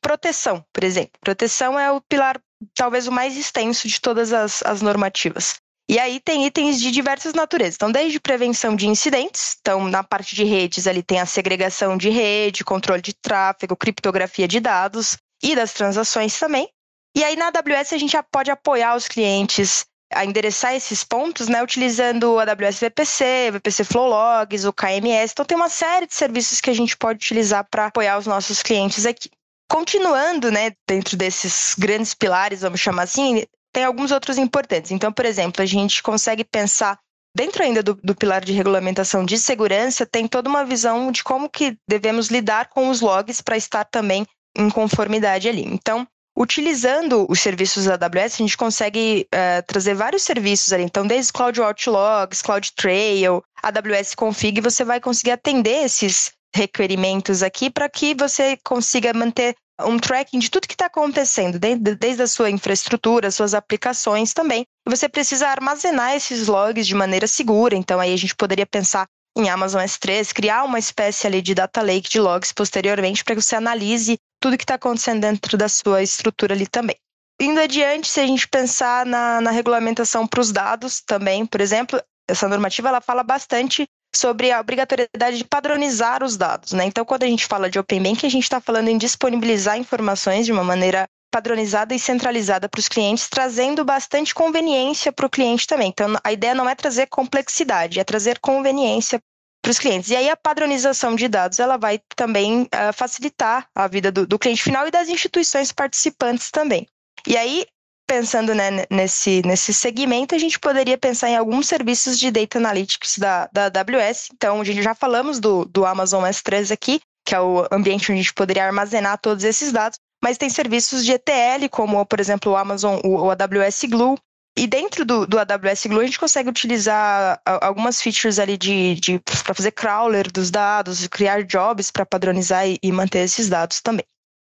Proteção, 0.00 0.64
por 0.73 0.85
exemplo. 0.85 1.12
Proteção 1.21 1.78
é 1.78 1.90
o 1.90 2.00
pilar 2.00 2.40
talvez 2.75 3.07
o 3.07 3.13
mais 3.13 3.37
extenso 3.37 3.89
de 3.89 4.01
todas 4.01 4.33
as, 4.33 4.63
as 4.63 4.83
normativas. 4.83 5.57
E 5.89 6.01
aí 6.01 6.19
tem 6.19 6.45
itens 6.47 6.81
de 6.81 6.91
diversas 6.91 7.33
naturezas. 7.33 7.77
Então, 7.77 7.93
desde 7.93 8.19
prevenção 8.19 8.75
de 8.75 8.89
incidentes, 8.89 9.57
então 9.61 9.89
na 9.89 10.03
parte 10.03 10.35
de 10.35 10.43
redes 10.43 10.87
ali 10.87 11.03
tem 11.03 11.21
a 11.21 11.27
segregação 11.27 11.97
de 11.97 12.09
rede, 12.09 12.65
controle 12.65 13.01
de 13.01 13.15
tráfego, 13.15 13.77
criptografia 13.77 14.49
de 14.49 14.59
dados 14.59 15.17
e 15.43 15.55
das 15.55 15.73
transações 15.73 16.37
também. 16.39 16.69
E 17.17 17.23
aí 17.23 17.37
na 17.37 17.47
AWS 17.47 17.93
a 17.93 17.99
gente 17.99 18.13
já 18.13 18.23
pode 18.23 18.51
apoiar 18.51 18.97
os 18.97 19.07
clientes 19.07 19.87
a 20.13 20.25
endereçar 20.25 20.75
esses 20.75 21.03
pontos, 21.03 21.49
né, 21.49 21.63
utilizando 21.63 22.35
o 22.35 22.39
AWS 22.39 22.79
VPC, 22.81 23.51
VPC 23.53 23.85
Flow 23.85 24.09
Logs, 24.09 24.65
o 24.65 24.73
KMS. 24.73 25.33
Então 25.33 25.45
tem 25.45 25.57
uma 25.57 25.69
série 25.69 26.07
de 26.07 26.15
serviços 26.15 26.61
que 26.61 26.71
a 26.71 26.75
gente 26.75 26.97
pode 26.97 27.19
utilizar 27.19 27.65
para 27.71 27.87
apoiar 27.87 28.19
os 28.19 28.27
nossos 28.27 28.63
clientes 28.63 29.07
aqui. 29.07 29.31
Continuando, 29.68 30.50
né, 30.50 30.73
dentro 30.87 31.16
desses 31.16 31.75
grandes 31.76 32.14
pilares, 32.14 32.61
vamos 32.61 32.80
chamar 32.80 33.02
assim, 33.02 33.44
tem 33.73 33.85
alguns 33.85 34.12
outros 34.12 34.38
importantes. 34.38 34.90
Então, 34.90 35.12
por 35.12 35.25
exemplo, 35.25 35.62
a 35.62 35.66
gente 35.66 36.02
consegue 36.02 36.44
pensar 36.44 36.99
dentro 37.35 37.62
ainda 37.62 37.82
do, 37.82 37.94
do, 37.94 38.14
pilar 38.14 38.44
de 38.44 38.52
regulamentação 38.52 39.25
de 39.25 39.37
segurança, 39.38 40.06
tem 40.06 40.26
toda 40.26 40.49
uma 40.49 40.64
visão 40.64 41.12
de 41.12 41.23
como 41.23 41.50
que 41.50 41.76
devemos 41.87 42.28
lidar 42.28 42.68
com 42.70 42.88
os 42.88 43.00
logs 43.00 43.42
para 43.42 43.56
estar 43.56 43.85
também 43.85 44.26
em 44.56 44.70
conformidade 44.70 45.49
ali. 45.49 45.62
Então, 45.62 46.06
Utilizando 46.38 47.26
os 47.30 47.40
serviços 47.40 47.87
da 47.87 47.94
AWS, 47.94 48.35
a 48.35 48.37
gente 48.37 48.58
consegue 48.58 49.26
uh, 49.35 49.66
trazer 49.66 49.94
vários 49.94 50.23
serviços 50.23 50.70
ali. 50.70 50.82
Então, 50.82 51.06
desde 51.06 51.32
Cloud 51.32 51.58
Logs, 51.58 52.42
Cloud 52.42 52.73
Trail, 52.76 53.42
AWS 53.62 54.14
Config, 54.14 54.61
você 54.61 54.85
vai 54.85 55.00
conseguir 55.00 55.30
atender 55.30 55.85
esses 55.85 56.32
requerimentos 56.55 57.43
aqui 57.43 57.71
para 57.71 57.88
que 57.88 58.15
você 58.15 58.57
consiga 58.65 59.12
manter 59.12 59.55
um 59.85 59.99
tracking 59.99 60.38
de 60.38 60.50
tudo 60.50 60.67
que 60.67 60.75
está 60.75 60.87
acontecendo, 60.87 61.59
desde, 61.59 62.23
a 62.23 62.26
sua 62.26 62.50
infraestrutura, 62.50 63.31
suas 63.31 63.53
aplicações 63.53 64.33
também. 64.33 64.65
Você 64.88 65.09
precisa 65.09 65.49
armazenar 65.49 66.15
esses 66.15 66.47
logs 66.47 66.87
de 66.87 66.95
maneira 66.95 67.26
segura. 67.26 67.76
Então, 67.76 68.00
aí 68.00 68.12
a 68.12 68.17
gente 68.17 68.35
poderia 68.35 68.67
pensar 68.67 69.07
em 69.37 69.50
Amazon 69.50 69.83
S3, 69.83 70.33
criar 70.33 70.65
uma 70.65 70.79
espécie 70.79 71.26
ali 71.26 71.43
de 71.43 71.55
data 71.55 71.83
lake 71.83 72.09
de 72.09 72.19
logs 72.19 72.53
posteriormente 72.53 73.23
para 73.23 73.35
que 73.35 73.43
você 73.43 73.57
analise 73.57 74.17
tudo 74.41 74.57
que 74.57 74.65
está 74.65 74.76
acontecendo 74.76 75.21
dentro 75.21 75.59
da 75.59 75.69
sua 75.69 76.03
estrutura 76.03 76.55
ali 76.55 76.67
também. 76.67 76.97
Indo 77.38 77.61
adiante, 77.61 78.09
se 78.09 78.19
a 78.19 78.26
gente 78.26 78.49
pensar 78.49 79.05
na, 79.05 79.43
na 79.43 79.50
regulamentação 79.50 80.26
para 80.26 80.41
os 80.41 80.50
dados 80.50 81.03
também, 81.03 81.45
por 81.45 81.61
exemplo, 81.61 82.00
essa 82.26 82.49
normativa 82.49 82.88
ela 82.88 83.00
fala 83.03 83.23
bastante 83.23 83.87
sobre 84.16 84.50
a 84.50 84.61
obrigatoriedade 84.61 85.38
de 85.38 85.44
padronizar 85.44 86.23
os 86.23 86.37
dados. 86.37 86.73
Né? 86.73 86.85
Então, 86.85 87.04
quando 87.04 87.23
a 87.23 87.26
gente 87.26 87.46
fala 87.46 87.70
de 87.70 87.78
Open 87.78 88.02
Bank, 88.02 88.26
a 88.26 88.30
gente 88.30 88.44
está 88.44 88.61
falando 88.61 88.88
em 88.88 88.99
disponibilizar 88.99 89.78
informações 89.78 90.46
de 90.46 90.52
uma 90.52 90.64
maneira 90.64 91.06
padronizada 91.30 91.94
e 91.94 91.99
centralizada 91.99 92.68
para 92.68 92.78
os 92.78 92.88
clientes, 92.88 93.28
trazendo 93.28 93.85
bastante 93.85 94.35
conveniência 94.35 95.12
para 95.12 95.26
o 95.26 95.30
cliente 95.30 95.66
também. 95.66 95.88
Então, 95.88 96.14
a 96.25 96.32
ideia 96.32 96.54
não 96.54 96.68
é 96.68 96.75
trazer 96.75 97.06
complexidade, 97.06 98.00
é 98.00 98.04
trazer 98.04 98.38
conveniência 98.38 99.20
para 99.62 99.70
os 99.70 99.78
clientes. 99.78 100.11
E 100.11 100.16
aí 100.16 100.30
a 100.30 100.37
padronização 100.37 101.14
de 101.14 101.28
dados 101.28 101.58
ela 101.58 101.76
vai 101.76 102.00
também 102.14 102.62
uh, 102.62 102.92
facilitar 102.94 103.68
a 103.75 103.88
vida 103.88 104.12
do, 104.12 104.26
do 104.26 104.38
cliente 104.38 104.62
final 104.62 104.87
e 104.87 104.90
das 104.90 105.08
instituições 105.08 105.73
participantes 105.73 106.50
também. 106.50 106.87
E 107.26 107.37
aí 107.37 107.66
pensando 108.07 108.55
né, 108.55 108.87
nesse, 108.91 109.43
nesse 109.45 109.75
segmento, 109.75 110.35
a 110.35 110.39
gente 110.39 110.59
poderia 110.59 110.97
pensar 110.97 111.29
em 111.29 111.37
alguns 111.37 111.67
serviços 111.67 112.19
de 112.19 112.31
Data 112.31 112.59
Analytics 112.59 113.19
da, 113.19 113.49
da 113.53 113.65
AWS. 113.67 114.29
Então, 114.33 114.61
a 114.61 114.65
gente 114.65 114.83
já 114.83 114.95
falamos 114.95 115.41
do, 115.41 115.65
do 115.65 115.85
Amazon 115.85 116.25
S3 116.25 116.73
aqui, 116.73 117.01
que 117.25 117.35
é 117.35 117.41
o 117.41 117.67
ambiente 117.73 118.13
onde 118.13 118.21
a 118.21 118.23
gente 118.23 118.35
poderia 118.35 118.65
armazenar 118.65 119.19
todos 119.19 119.43
esses 119.43 119.73
dados, 119.73 119.99
mas 120.23 120.39
tem 120.39 120.49
serviços 120.49 121.05
de 121.05 121.13
ETL, 121.13 121.69
como, 121.71 122.05
por 122.07 122.21
exemplo, 122.21 122.53
o 122.53 122.57
Amazon, 122.57 123.01
o, 123.05 123.27
o 123.27 123.31
AWS 123.31 123.85
Glue. 123.91 124.17
E 124.59 124.67
dentro 124.67 125.05
do, 125.05 125.27
do 125.27 125.39
AWS 125.39 125.85
Glue, 125.87 126.01
a 126.01 126.07
gente 126.07 126.19
consegue 126.19 126.49
utilizar 126.49 127.39
algumas 127.45 128.01
features 128.01 128.39
ali 128.39 128.57
de, 128.57 128.95
de 128.95 129.19
para 129.19 129.53
fazer 129.53 129.73
crawler 129.73 130.33
dos 130.33 130.51
dados, 130.51 131.07
criar 131.09 131.45
jobs 131.45 131.91
para 131.91 132.07
padronizar 132.07 132.67
e, 132.67 132.79
e 132.83 132.91
manter 132.91 133.19
esses 133.19 133.51
dados 133.51 133.83
também. 133.83 134.07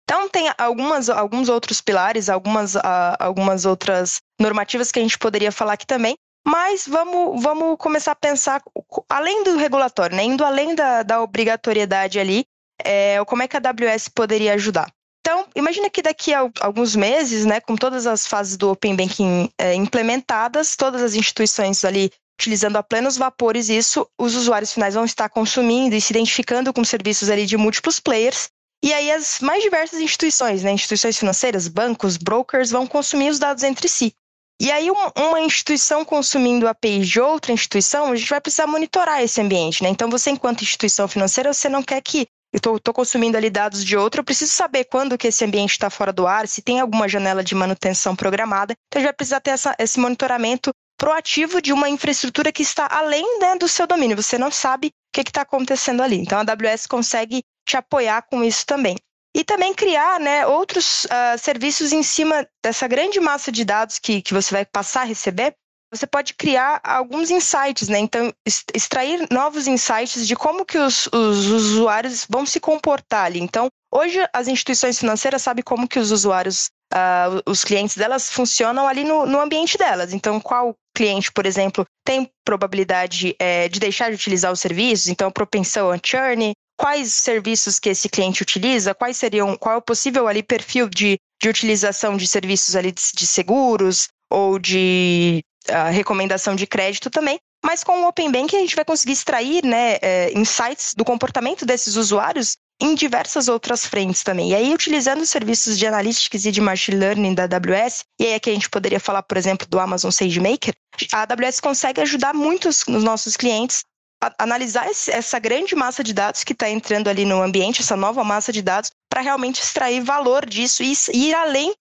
Então, 0.05 0.29
tem 0.29 0.51
algumas, 0.57 1.09
alguns 1.09 1.49
outros 1.49 1.81
pilares, 1.81 2.29
algumas, 2.29 2.75
uh, 2.75 3.17
algumas 3.19 3.65
outras 3.65 4.21
normativas 4.39 4.91
que 4.91 4.99
a 4.99 5.01
gente 5.01 5.17
poderia 5.17 5.51
falar 5.51 5.73
aqui 5.73 5.85
também, 5.85 6.15
mas 6.45 6.87
vamos, 6.87 7.41
vamos 7.41 7.75
começar 7.79 8.11
a 8.11 8.15
pensar, 8.15 8.61
além 9.09 9.43
do 9.43 9.57
regulatório, 9.57 10.15
né, 10.15 10.23
indo 10.23 10.45
além 10.45 10.75
da, 10.75 11.01
da 11.01 11.21
obrigatoriedade 11.21 12.19
ali, 12.19 12.45
é, 12.83 13.23
como 13.25 13.41
é 13.41 13.47
que 13.47 13.57
a 13.57 13.59
AWS 13.59 14.09
poderia 14.09 14.53
ajudar. 14.53 14.91
Então, 15.21 15.47
imagina 15.55 15.89
que 15.89 16.03
daqui 16.03 16.35
a 16.35 16.47
alguns 16.61 16.95
meses, 16.95 17.45
né, 17.45 17.59
com 17.59 17.75
todas 17.75 18.05
as 18.05 18.27
fases 18.27 18.57
do 18.57 18.69
Open 18.69 18.95
Banking 18.95 19.49
é, 19.57 19.73
implementadas, 19.73 20.75
todas 20.75 21.01
as 21.01 21.15
instituições 21.15 21.83
ali 21.83 22.11
utilizando 22.39 22.75
a 22.75 22.83
plenos 22.83 23.17
vapores 23.17 23.69
isso, 23.69 24.07
os 24.19 24.35
usuários 24.35 24.71
finais 24.71 24.93
vão 24.93 25.05
estar 25.05 25.29
consumindo 25.29 25.95
e 25.95 26.01
se 26.01 26.13
identificando 26.13 26.71
com 26.71 26.83
serviços 26.83 27.29
ali 27.29 27.45
de 27.47 27.57
múltiplos 27.57 27.99
players, 27.99 28.49
e 28.85 28.93
aí 28.93 29.11
as 29.11 29.39
mais 29.39 29.63
diversas 29.63 29.99
instituições, 29.99 30.61
né, 30.61 30.71
instituições 30.71 31.17
financeiras, 31.17 31.67
bancos, 31.67 32.17
brokers, 32.17 32.69
vão 32.69 32.85
consumir 32.85 33.31
os 33.31 33.39
dados 33.39 33.63
entre 33.63 33.89
si. 33.89 34.13
E 34.61 34.71
aí 34.71 34.91
uma 34.91 35.39
instituição 35.41 36.05
consumindo 36.05 36.67
APIs 36.67 37.07
de 37.07 37.19
outra 37.19 37.51
instituição, 37.51 38.11
a 38.11 38.15
gente 38.15 38.29
vai 38.29 38.39
precisar 38.39 38.67
monitorar 38.67 39.23
esse 39.23 39.41
ambiente, 39.41 39.81
né? 39.81 39.89
Então 39.89 40.07
você, 40.07 40.29
enquanto 40.29 40.61
instituição 40.61 41.07
financeira, 41.07 41.51
você 41.51 41.67
não 41.67 41.81
quer 41.81 41.99
que 41.99 42.27
eu 42.53 42.77
estou 42.77 42.93
consumindo 42.93 43.35
ali 43.35 43.49
dados 43.49 43.83
de 43.83 43.97
outra, 43.97 44.21
eu 44.21 44.23
preciso 44.23 44.51
saber 44.51 44.83
quando 44.85 45.17
que 45.17 45.29
esse 45.29 45.43
ambiente 45.43 45.71
está 45.71 45.89
fora 45.89 46.13
do 46.13 46.27
ar, 46.27 46.47
se 46.47 46.61
tem 46.61 46.79
alguma 46.79 47.09
janela 47.09 47.43
de 47.43 47.55
manutenção 47.55 48.15
programada. 48.15 48.75
Então 48.87 48.99
a 48.99 49.01
gente 49.01 49.07
vai 49.07 49.13
precisar 49.13 49.41
ter 49.41 49.49
essa, 49.49 49.75
esse 49.79 49.99
monitoramento 49.99 50.71
proativo 50.97 51.61
de 51.61 51.73
uma 51.73 51.89
infraestrutura 51.89 52.51
que 52.51 52.63
está 52.63 52.87
além 52.89 53.39
né, 53.39 53.55
do 53.57 53.67
seu 53.67 53.85
domínio. 53.85 54.21
Você 54.21 54.37
não 54.37 54.51
sabe 54.51 54.87
o 54.87 54.91
que 55.13 55.21
está 55.21 55.41
acontecendo 55.41 56.01
ali. 56.01 56.17
Então 56.17 56.39
a 56.39 56.41
AWS 56.41 56.87
consegue 56.87 57.43
te 57.67 57.77
apoiar 57.77 58.21
com 58.23 58.43
isso 58.43 58.65
também. 58.65 58.95
E 59.35 59.43
também 59.43 59.73
criar 59.73 60.19
né, 60.19 60.47
outros 60.47 61.05
uh, 61.05 61.37
serviços 61.37 61.91
em 61.91 62.01
cima 62.01 62.47
dessa 62.63 62.87
grande 62.87 63.19
massa 63.19 63.51
de 63.51 63.65
dados 63.65 63.99
que, 63.99 64.21
que 64.21 64.33
você 64.33 64.53
vai 64.53 64.65
passar 64.65 65.01
a 65.01 65.05
receber. 65.05 65.53
Você 65.91 66.07
pode 66.07 66.33
criar 66.33 66.79
alguns 66.83 67.29
insights, 67.29 67.87
né? 67.87 67.99
Então, 67.99 68.33
extrair 68.73 69.27
novos 69.31 69.67
insights 69.67 70.27
de 70.27 70.35
como 70.35 70.65
que 70.65 70.77
os, 70.77 71.07
os 71.07 71.45
usuários 71.47 72.25
vão 72.29 72.45
se 72.45 72.59
comportar 72.59 73.25
ali. 73.25 73.39
Então, 73.39 73.69
hoje 73.93 74.19
as 74.33 74.47
instituições 74.47 74.99
financeiras 74.99 75.41
sabem 75.41 75.63
como 75.63 75.87
que 75.87 75.99
os 75.99 76.11
usuários 76.11 76.69
Uh, 76.95 77.41
os 77.45 77.65
clientes 77.65 77.97
delas 77.97 78.29
funcionam 78.29 78.87
ali 78.87 79.03
no, 79.03 79.25
no, 79.25 79.41
ambiente 79.41 79.77
delas. 79.77 80.13
Então, 80.13 80.39
qual 80.39 80.73
cliente, 80.95 81.29
por 81.29 81.45
exemplo, 81.45 81.85
tem 82.05 82.31
probabilidade 82.45 83.35
é, 83.37 83.67
de 83.67 83.81
deixar 83.81 84.09
de 84.09 84.15
utilizar 84.15 84.49
os 84.49 84.61
serviços, 84.61 85.09
então 85.09 85.29
propensão 85.29 85.91
a 85.91 85.99
churn, 86.01 86.53
quais 86.79 87.11
serviços 87.11 87.79
que 87.79 87.89
esse 87.89 88.07
cliente 88.07 88.41
utiliza, 88.41 88.95
quais 88.95 89.17
seriam, 89.17 89.57
qual 89.57 89.75
é 89.75 89.77
o 89.77 89.81
possível 89.81 90.25
ali 90.25 90.41
perfil 90.41 90.87
de, 90.87 91.17
de 91.41 91.49
utilização 91.49 92.15
de 92.15 92.27
serviços 92.27 92.77
ali 92.77 92.93
de, 92.93 93.01
de 93.13 93.27
seguros 93.27 94.07
ou 94.31 94.57
de 94.57 95.43
uh, 95.69 95.91
recomendação 95.91 96.55
de 96.55 96.65
crédito 96.65 97.09
também. 97.09 97.37
Mas 97.63 97.83
com 97.83 98.03
o 98.03 98.07
Open 98.07 98.31
Bank 98.31 98.55
a 98.55 98.59
gente 98.59 98.75
vai 98.75 98.85
conseguir 98.85 99.13
extrair 99.13 99.65
né, 99.65 99.97
é, 100.01 100.31
insights 100.33 100.93
do 100.95 101.03
comportamento 101.03 101.65
desses 101.65 101.95
usuários 101.95 102.55
em 102.81 102.93
diversas 102.93 103.47
outras 103.47 103.85
frentes 103.85 104.23
também. 104.23 104.51
E 104.51 104.55
aí, 104.55 104.73
utilizando 104.73 105.21
os 105.21 105.29
serviços 105.29 105.77
de 105.77 105.87
analytics 105.87 106.45
e 106.45 106.51
de 106.51 106.61
machine 106.61 106.97
learning 106.97 107.33
da 107.33 107.43
AWS, 107.43 108.03
e 108.19 108.25
aí 108.25 108.33
aqui 108.35 108.49
a 108.49 108.53
gente 108.53 108.69
poderia 108.69 108.99
falar, 108.99 109.23
por 109.23 109.37
exemplo, 109.37 109.65
do 109.67 109.79
Amazon 109.79 110.11
SageMaker, 110.11 110.73
a 111.13 111.21
AWS 111.21 111.59
consegue 111.59 112.01
ajudar 112.01 112.33
muitos 112.33 112.83
os 112.87 113.03
nossos 113.03 113.37
clientes 113.37 113.83
a 114.21 114.33
analisar 114.39 114.87
essa 114.87 115.39
grande 115.39 115.75
massa 115.75 116.03
de 116.03 116.13
dados 116.13 116.43
que 116.43 116.53
está 116.53 116.69
entrando 116.69 117.09
ali 117.09 117.25
no 117.25 117.41
ambiente, 117.41 117.81
essa 117.81 117.95
nova 117.95 118.23
massa 118.23 118.51
de 118.51 118.61
dados, 118.61 118.91
para 119.09 119.21
realmente 119.21 119.61
extrair 119.61 120.01
valor 120.01 120.45
disso 120.45 120.83
e 120.83 120.95
ir 121.13 121.33
além 121.33 121.73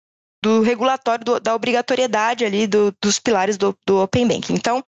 do 0.42 0.60
regulatório, 0.60 1.24
do, 1.24 1.40
da 1.40 1.54
obrigatoriedade 1.54 2.44
ali 2.44 2.66
do, 2.66 2.94
dos 3.00 3.18
pilares 3.18 3.56
do, 3.56 3.74
do 3.86 4.02
Open 4.02 4.28
Banking. 4.28 4.54
Então, 4.54 4.84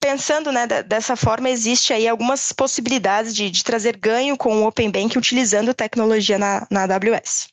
pensando 0.00 0.52
né, 0.52 0.66
dessa 0.66 1.16
forma, 1.16 1.50
existe 1.50 1.92
aí 1.92 2.08
algumas 2.08 2.52
possibilidades 2.52 3.34
de, 3.34 3.50
de 3.50 3.64
trazer 3.64 3.96
ganho 3.96 4.36
com 4.36 4.62
o 4.62 4.66
Open 4.66 4.90
Bank 4.90 5.16
utilizando 5.18 5.74
tecnologia 5.74 6.38
na, 6.38 6.66
na 6.70 6.84
AWS. 6.84 7.48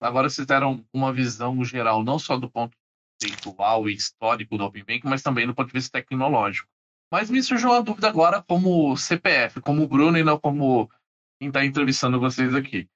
Agora 0.00 0.28
vocês 0.28 0.46
deram 0.46 0.84
uma 0.92 1.12
visão 1.12 1.64
geral, 1.64 2.02
não 2.02 2.18
só 2.18 2.36
do 2.36 2.50
ponto 2.50 2.76
conceitual 3.20 3.88
e 3.88 3.94
histórico 3.94 4.58
do 4.58 4.64
Open 4.64 4.84
Bank, 4.84 5.02
mas 5.04 5.22
também 5.22 5.46
do 5.46 5.54
ponto 5.54 5.68
de 5.68 5.74
vista 5.74 5.98
tecnológico. 5.98 6.68
Mas 7.10 7.30
me 7.30 7.42
surgiu 7.42 7.70
uma 7.70 7.82
dúvida 7.82 8.08
agora 8.08 8.42
como 8.42 8.96
CPF, 8.96 9.60
como 9.60 9.86
Bruno 9.86 10.18
e 10.18 10.24
não 10.24 10.38
como 10.38 10.90
quem 11.38 11.48
está 11.48 11.64
entrevistando 11.64 12.18
vocês 12.18 12.54
aqui 12.54 12.88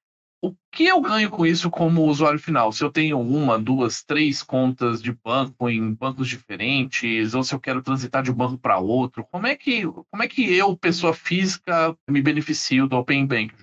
o 0.43 0.55
que 0.71 0.87
eu 0.87 1.01
ganho 1.01 1.31
com 1.31 1.47
isso 1.47 1.71
como 1.71 2.05
usuário 2.05 2.39
final? 2.39 2.71
Se 2.71 2.85
eu 2.85 2.91
tenho 2.91 3.19
uma, 3.21 3.59
duas, 3.59 4.05
três 4.05 4.43
contas 4.43 5.03
de 5.03 5.13
banco 5.13 5.69
em 5.69 5.93
bancos 5.93 6.29
diferentes, 6.29 7.35
ou 7.35 7.43
se 7.43 7.55
eu 7.55 7.61
quero 7.61 7.83
transitar 7.83 8.23
de 8.23 8.31
um 8.31 8.35
banco 8.35 8.59
para 8.59 8.79
outro, 8.79 9.27
como 9.31 9.47
é 9.47 9.57
que 9.57 9.85
como 9.85 10.23
é 10.23 10.29
que 10.29 10.55
eu, 10.55 10.77
pessoa 10.77 11.15
física, 11.15 11.97
me 12.09 12.21
beneficio 12.21 12.87
do 12.87 12.97
Open 12.97 13.27
Bank? 13.27 13.55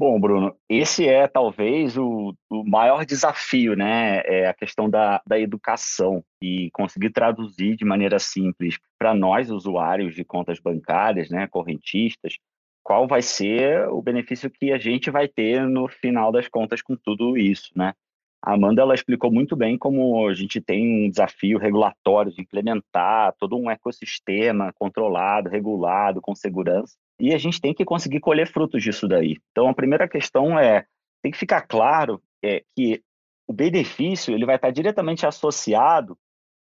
Bom, 0.00 0.20
Bruno, 0.20 0.54
esse 0.68 1.08
é 1.08 1.26
talvez 1.26 1.98
o, 1.98 2.32
o 2.48 2.62
maior 2.64 3.04
desafio, 3.04 3.74
né? 3.74 4.22
É 4.26 4.46
a 4.46 4.54
questão 4.54 4.88
da, 4.88 5.20
da 5.26 5.40
educação 5.40 6.22
e 6.40 6.70
conseguir 6.72 7.10
traduzir 7.10 7.74
de 7.74 7.84
maneira 7.84 8.20
simples 8.20 8.78
para 8.96 9.12
nós, 9.12 9.50
usuários 9.50 10.14
de 10.14 10.24
contas 10.24 10.60
bancárias, 10.60 11.30
né, 11.30 11.48
correntistas, 11.48 12.38
qual 12.88 13.06
vai 13.06 13.20
ser 13.20 13.86
o 13.90 14.00
benefício 14.00 14.48
que 14.48 14.72
a 14.72 14.78
gente 14.78 15.10
vai 15.10 15.28
ter 15.28 15.68
no 15.68 15.86
final 15.88 16.32
das 16.32 16.48
contas 16.48 16.80
com 16.80 16.96
tudo 16.96 17.36
isso, 17.36 17.70
né? 17.76 17.92
A 18.42 18.54
Amanda 18.54 18.80
ela 18.80 18.94
explicou 18.94 19.30
muito 19.30 19.54
bem 19.54 19.76
como 19.76 20.26
a 20.26 20.32
gente 20.32 20.58
tem 20.58 21.04
um 21.04 21.10
desafio 21.10 21.58
regulatório 21.58 22.32
de 22.32 22.40
implementar 22.40 23.34
todo 23.38 23.58
um 23.58 23.70
ecossistema 23.70 24.72
controlado, 24.72 25.50
regulado, 25.50 26.22
com 26.22 26.34
segurança, 26.34 26.94
e 27.20 27.34
a 27.34 27.36
gente 27.36 27.60
tem 27.60 27.74
que 27.74 27.84
conseguir 27.84 28.20
colher 28.20 28.50
frutos 28.50 28.82
disso 28.82 29.06
daí. 29.06 29.36
Então, 29.50 29.68
a 29.68 29.74
primeira 29.74 30.08
questão 30.08 30.58
é 30.58 30.86
tem 31.22 31.30
que 31.30 31.36
ficar 31.36 31.66
claro 31.66 32.22
é, 32.42 32.62
que 32.74 33.02
o 33.46 33.52
benefício 33.52 34.32
ele 34.32 34.46
vai 34.46 34.56
estar 34.56 34.70
diretamente 34.70 35.26
associado 35.26 36.16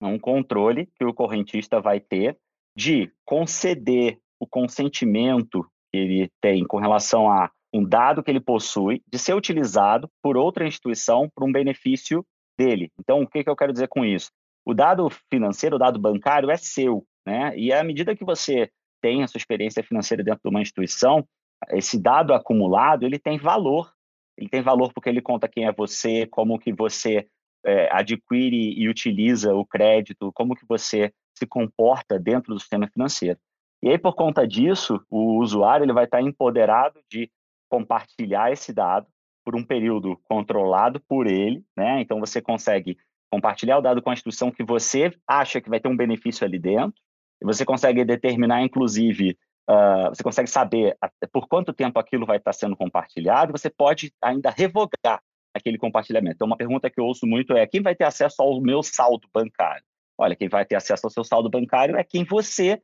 a 0.00 0.06
um 0.06 0.20
controle 0.20 0.88
que 0.94 1.04
o 1.04 1.12
correntista 1.12 1.80
vai 1.80 1.98
ter 1.98 2.38
de 2.76 3.10
conceder 3.24 4.20
o 4.38 4.46
consentimento 4.46 5.66
ele 5.92 6.30
tem 6.40 6.64
com 6.64 6.78
relação 6.78 7.30
a 7.30 7.50
um 7.72 7.84
dado 7.84 8.22
que 8.22 8.30
ele 8.30 8.40
possui 8.40 9.02
de 9.06 9.18
ser 9.18 9.34
utilizado 9.34 10.08
por 10.22 10.36
outra 10.36 10.66
instituição 10.66 11.28
para 11.34 11.44
um 11.44 11.52
benefício 11.52 12.24
dele. 12.58 12.90
Então, 12.98 13.22
o 13.22 13.26
que, 13.26 13.42
que 13.42 13.48
eu 13.48 13.56
quero 13.56 13.72
dizer 13.72 13.88
com 13.88 14.04
isso? 14.04 14.30
O 14.64 14.74
dado 14.74 15.08
financeiro, 15.30 15.76
o 15.76 15.78
dado 15.78 15.98
bancário 15.98 16.50
é 16.50 16.56
seu, 16.56 17.04
né? 17.26 17.56
E 17.56 17.72
à 17.72 17.82
medida 17.82 18.14
que 18.14 18.24
você 18.24 18.70
tem 19.00 19.22
a 19.22 19.26
sua 19.26 19.38
experiência 19.38 19.82
financeira 19.82 20.22
dentro 20.22 20.40
de 20.44 20.50
uma 20.50 20.60
instituição, 20.60 21.26
esse 21.70 21.98
dado 21.98 22.34
acumulado, 22.34 23.04
ele 23.04 23.18
tem 23.18 23.38
valor 23.38 23.92
ele 24.36 24.48
tem 24.48 24.62
valor 24.62 24.92
porque 24.92 25.08
ele 25.08 25.20
conta 25.20 25.48
quem 25.48 25.66
é 25.66 25.72
você, 25.72 26.26
como 26.26 26.58
que 26.58 26.72
você 26.72 27.26
é, 27.64 27.88
adquire 27.92 28.74
e 28.76 28.88
utiliza 28.88 29.54
o 29.54 29.64
crédito, 29.64 30.32
como 30.32 30.56
que 30.56 30.66
você 30.66 31.12
se 31.36 31.46
comporta 31.46 32.18
dentro 32.18 32.52
do 32.52 32.60
sistema 32.60 32.88
financeiro. 32.88 33.38
E 33.82 33.90
aí, 33.90 33.98
por 33.98 34.14
conta 34.14 34.46
disso, 34.46 35.04
o 35.10 35.40
usuário 35.40 35.84
ele 35.84 35.92
vai 35.92 36.04
estar 36.04 36.22
empoderado 36.22 37.00
de 37.10 37.30
compartilhar 37.68 38.52
esse 38.52 38.72
dado 38.72 39.06
por 39.44 39.56
um 39.56 39.64
período 39.64 40.16
controlado 40.28 41.00
por 41.00 41.26
ele, 41.26 41.64
né? 41.76 42.00
Então 42.00 42.20
você 42.20 42.40
consegue 42.40 42.96
compartilhar 43.30 43.78
o 43.78 43.80
dado 43.80 44.00
com 44.00 44.10
a 44.10 44.12
instituição 44.12 44.50
que 44.50 44.62
você 44.62 45.10
acha 45.26 45.60
que 45.60 45.70
vai 45.70 45.80
ter 45.80 45.88
um 45.88 45.96
benefício 45.96 46.46
ali 46.46 46.58
dentro, 46.58 46.94
e 47.40 47.44
você 47.44 47.64
consegue 47.64 48.04
determinar, 48.04 48.62
inclusive, 48.62 49.36
uh, 49.68 50.10
você 50.10 50.22
consegue 50.22 50.48
saber 50.48 50.96
por 51.32 51.48
quanto 51.48 51.72
tempo 51.72 51.98
aquilo 51.98 52.24
vai 52.24 52.36
estar 52.36 52.52
sendo 52.52 52.76
compartilhado, 52.76 53.50
você 53.50 53.68
pode 53.68 54.12
ainda 54.22 54.50
revogar 54.50 55.20
aquele 55.52 55.76
compartilhamento. 55.76 56.36
Então, 56.36 56.46
uma 56.46 56.56
pergunta 56.56 56.88
que 56.88 57.00
eu 57.00 57.04
ouço 57.04 57.26
muito 57.26 57.54
é: 57.54 57.66
quem 57.66 57.82
vai 57.82 57.96
ter 57.96 58.04
acesso 58.04 58.40
ao 58.40 58.60
meu 58.60 58.82
saldo 58.82 59.26
bancário? 59.34 59.82
Olha, 60.16 60.36
quem 60.36 60.48
vai 60.48 60.64
ter 60.64 60.76
acesso 60.76 61.06
ao 61.06 61.10
seu 61.10 61.24
saldo 61.24 61.50
bancário 61.50 61.96
é 61.96 62.04
quem 62.04 62.22
você 62.24 62.80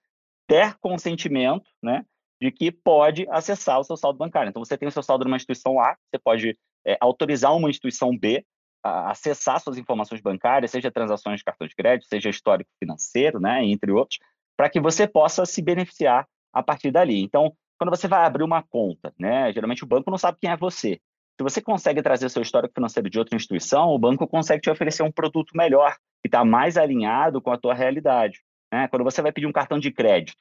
der 0.49 0.77
consentimento, 0.81 1.69
né, 1.83 2.05
de 2.41 2.51
que 2.51 2.71
pode 2.71 3.27
acessar 3.31 3.79
o 3.79 3.85
seu 3.85 3.97
saldo 3.97 4.19
bancário. 4.19 4.49
Então, 4.49 4.65
você 4.65 4.79
tem 4.79 4.89
o 4.89 4.93
seu 4.93 5.03
saldo 5.03 5.25
numa 5.25 5.37
instituição 5.37 5.81
A, 5.81 5.97
você 6.11 6.19
pode 6.19 6.59
é, 6.87 6.97
autorizar 7.01 7.55
uma 7.55 7.69
instituição 7.69 8.17
B 8.17 8.45
a 8.83 9.11
acessar 9.11 9.61
suas 9.61 9.77
informações 9.77 10.21
bancárias, 10.21 10.71
seja 10.71 10.91
transações 10.91 11.39
de 11.39 11.45
cartão 11.45 11.67
de 11.67 11.75
crédito, 11.75 12.09
seja 12.09 12.31
histórico 12.31 12.71
financeiro, 12.79 13.41
né, 13.41 13.65
entre 13.65 13.91
outros, 13.91 14.19
para 14.57 14.71
que 14.71 14.81
você 14.81 15.07
possa 15.07 15.45
se 15.45 15.61
beneficiar 15.61 16.27
a 16.53 16.63
partir 16.63 16.91
dali. 16.91 17.21
Então, 17.21 17.53
quando 17.77 17.91
você 17.91 18.09
vai 18.09 18.25
abrir 18.25 18.43
uma 18.43 18.63
conta, 18.63 19.13
né, 19.19 19.53
geralmente 19.53 19.85
o 19.85 19.87
banco 19.87 20.11
não 20.11 20.19
sabe 20.19 20.39
quem 20.41 20.51
é 20.51 20.57
você. 20.57 21.01
Se 21.37 21.43
você 21.43 21.61
consegue 21.61 22.03
trazer 22.03 22.29
seu 22.31 22.43
histórico 22.43 22.75
financeiro 22.75 23.09
de 23.09 23.19
outra 23.19 23.37
instituição, 23.37 23.91
o 23.91 23.99
banco 23.99 24.27
consegue 24.27 24.61
te 24.61 24.71
oferecer 24.71 25.05
um 25.05 25.13
produto 25.13 25.53
melhor, 25.55 25.95
que 26.21 26.27
está 26.27 26.45
mais 26.45 26.77
alinhado 26.77 27.41
com 27.41 27.53
a 27.53 27.59
tua 27.59 27.75
realidade. 27.75 28.41
Né? 28.73 28.89
Quando 28.89 29.05
você 29.05 29.23
vai 29.23 29.33
pedir 29.33 29.47
um 29.47 29.53
cartão 29.53 29.79
de 29.79 29.91
crédito, 29.91 30.39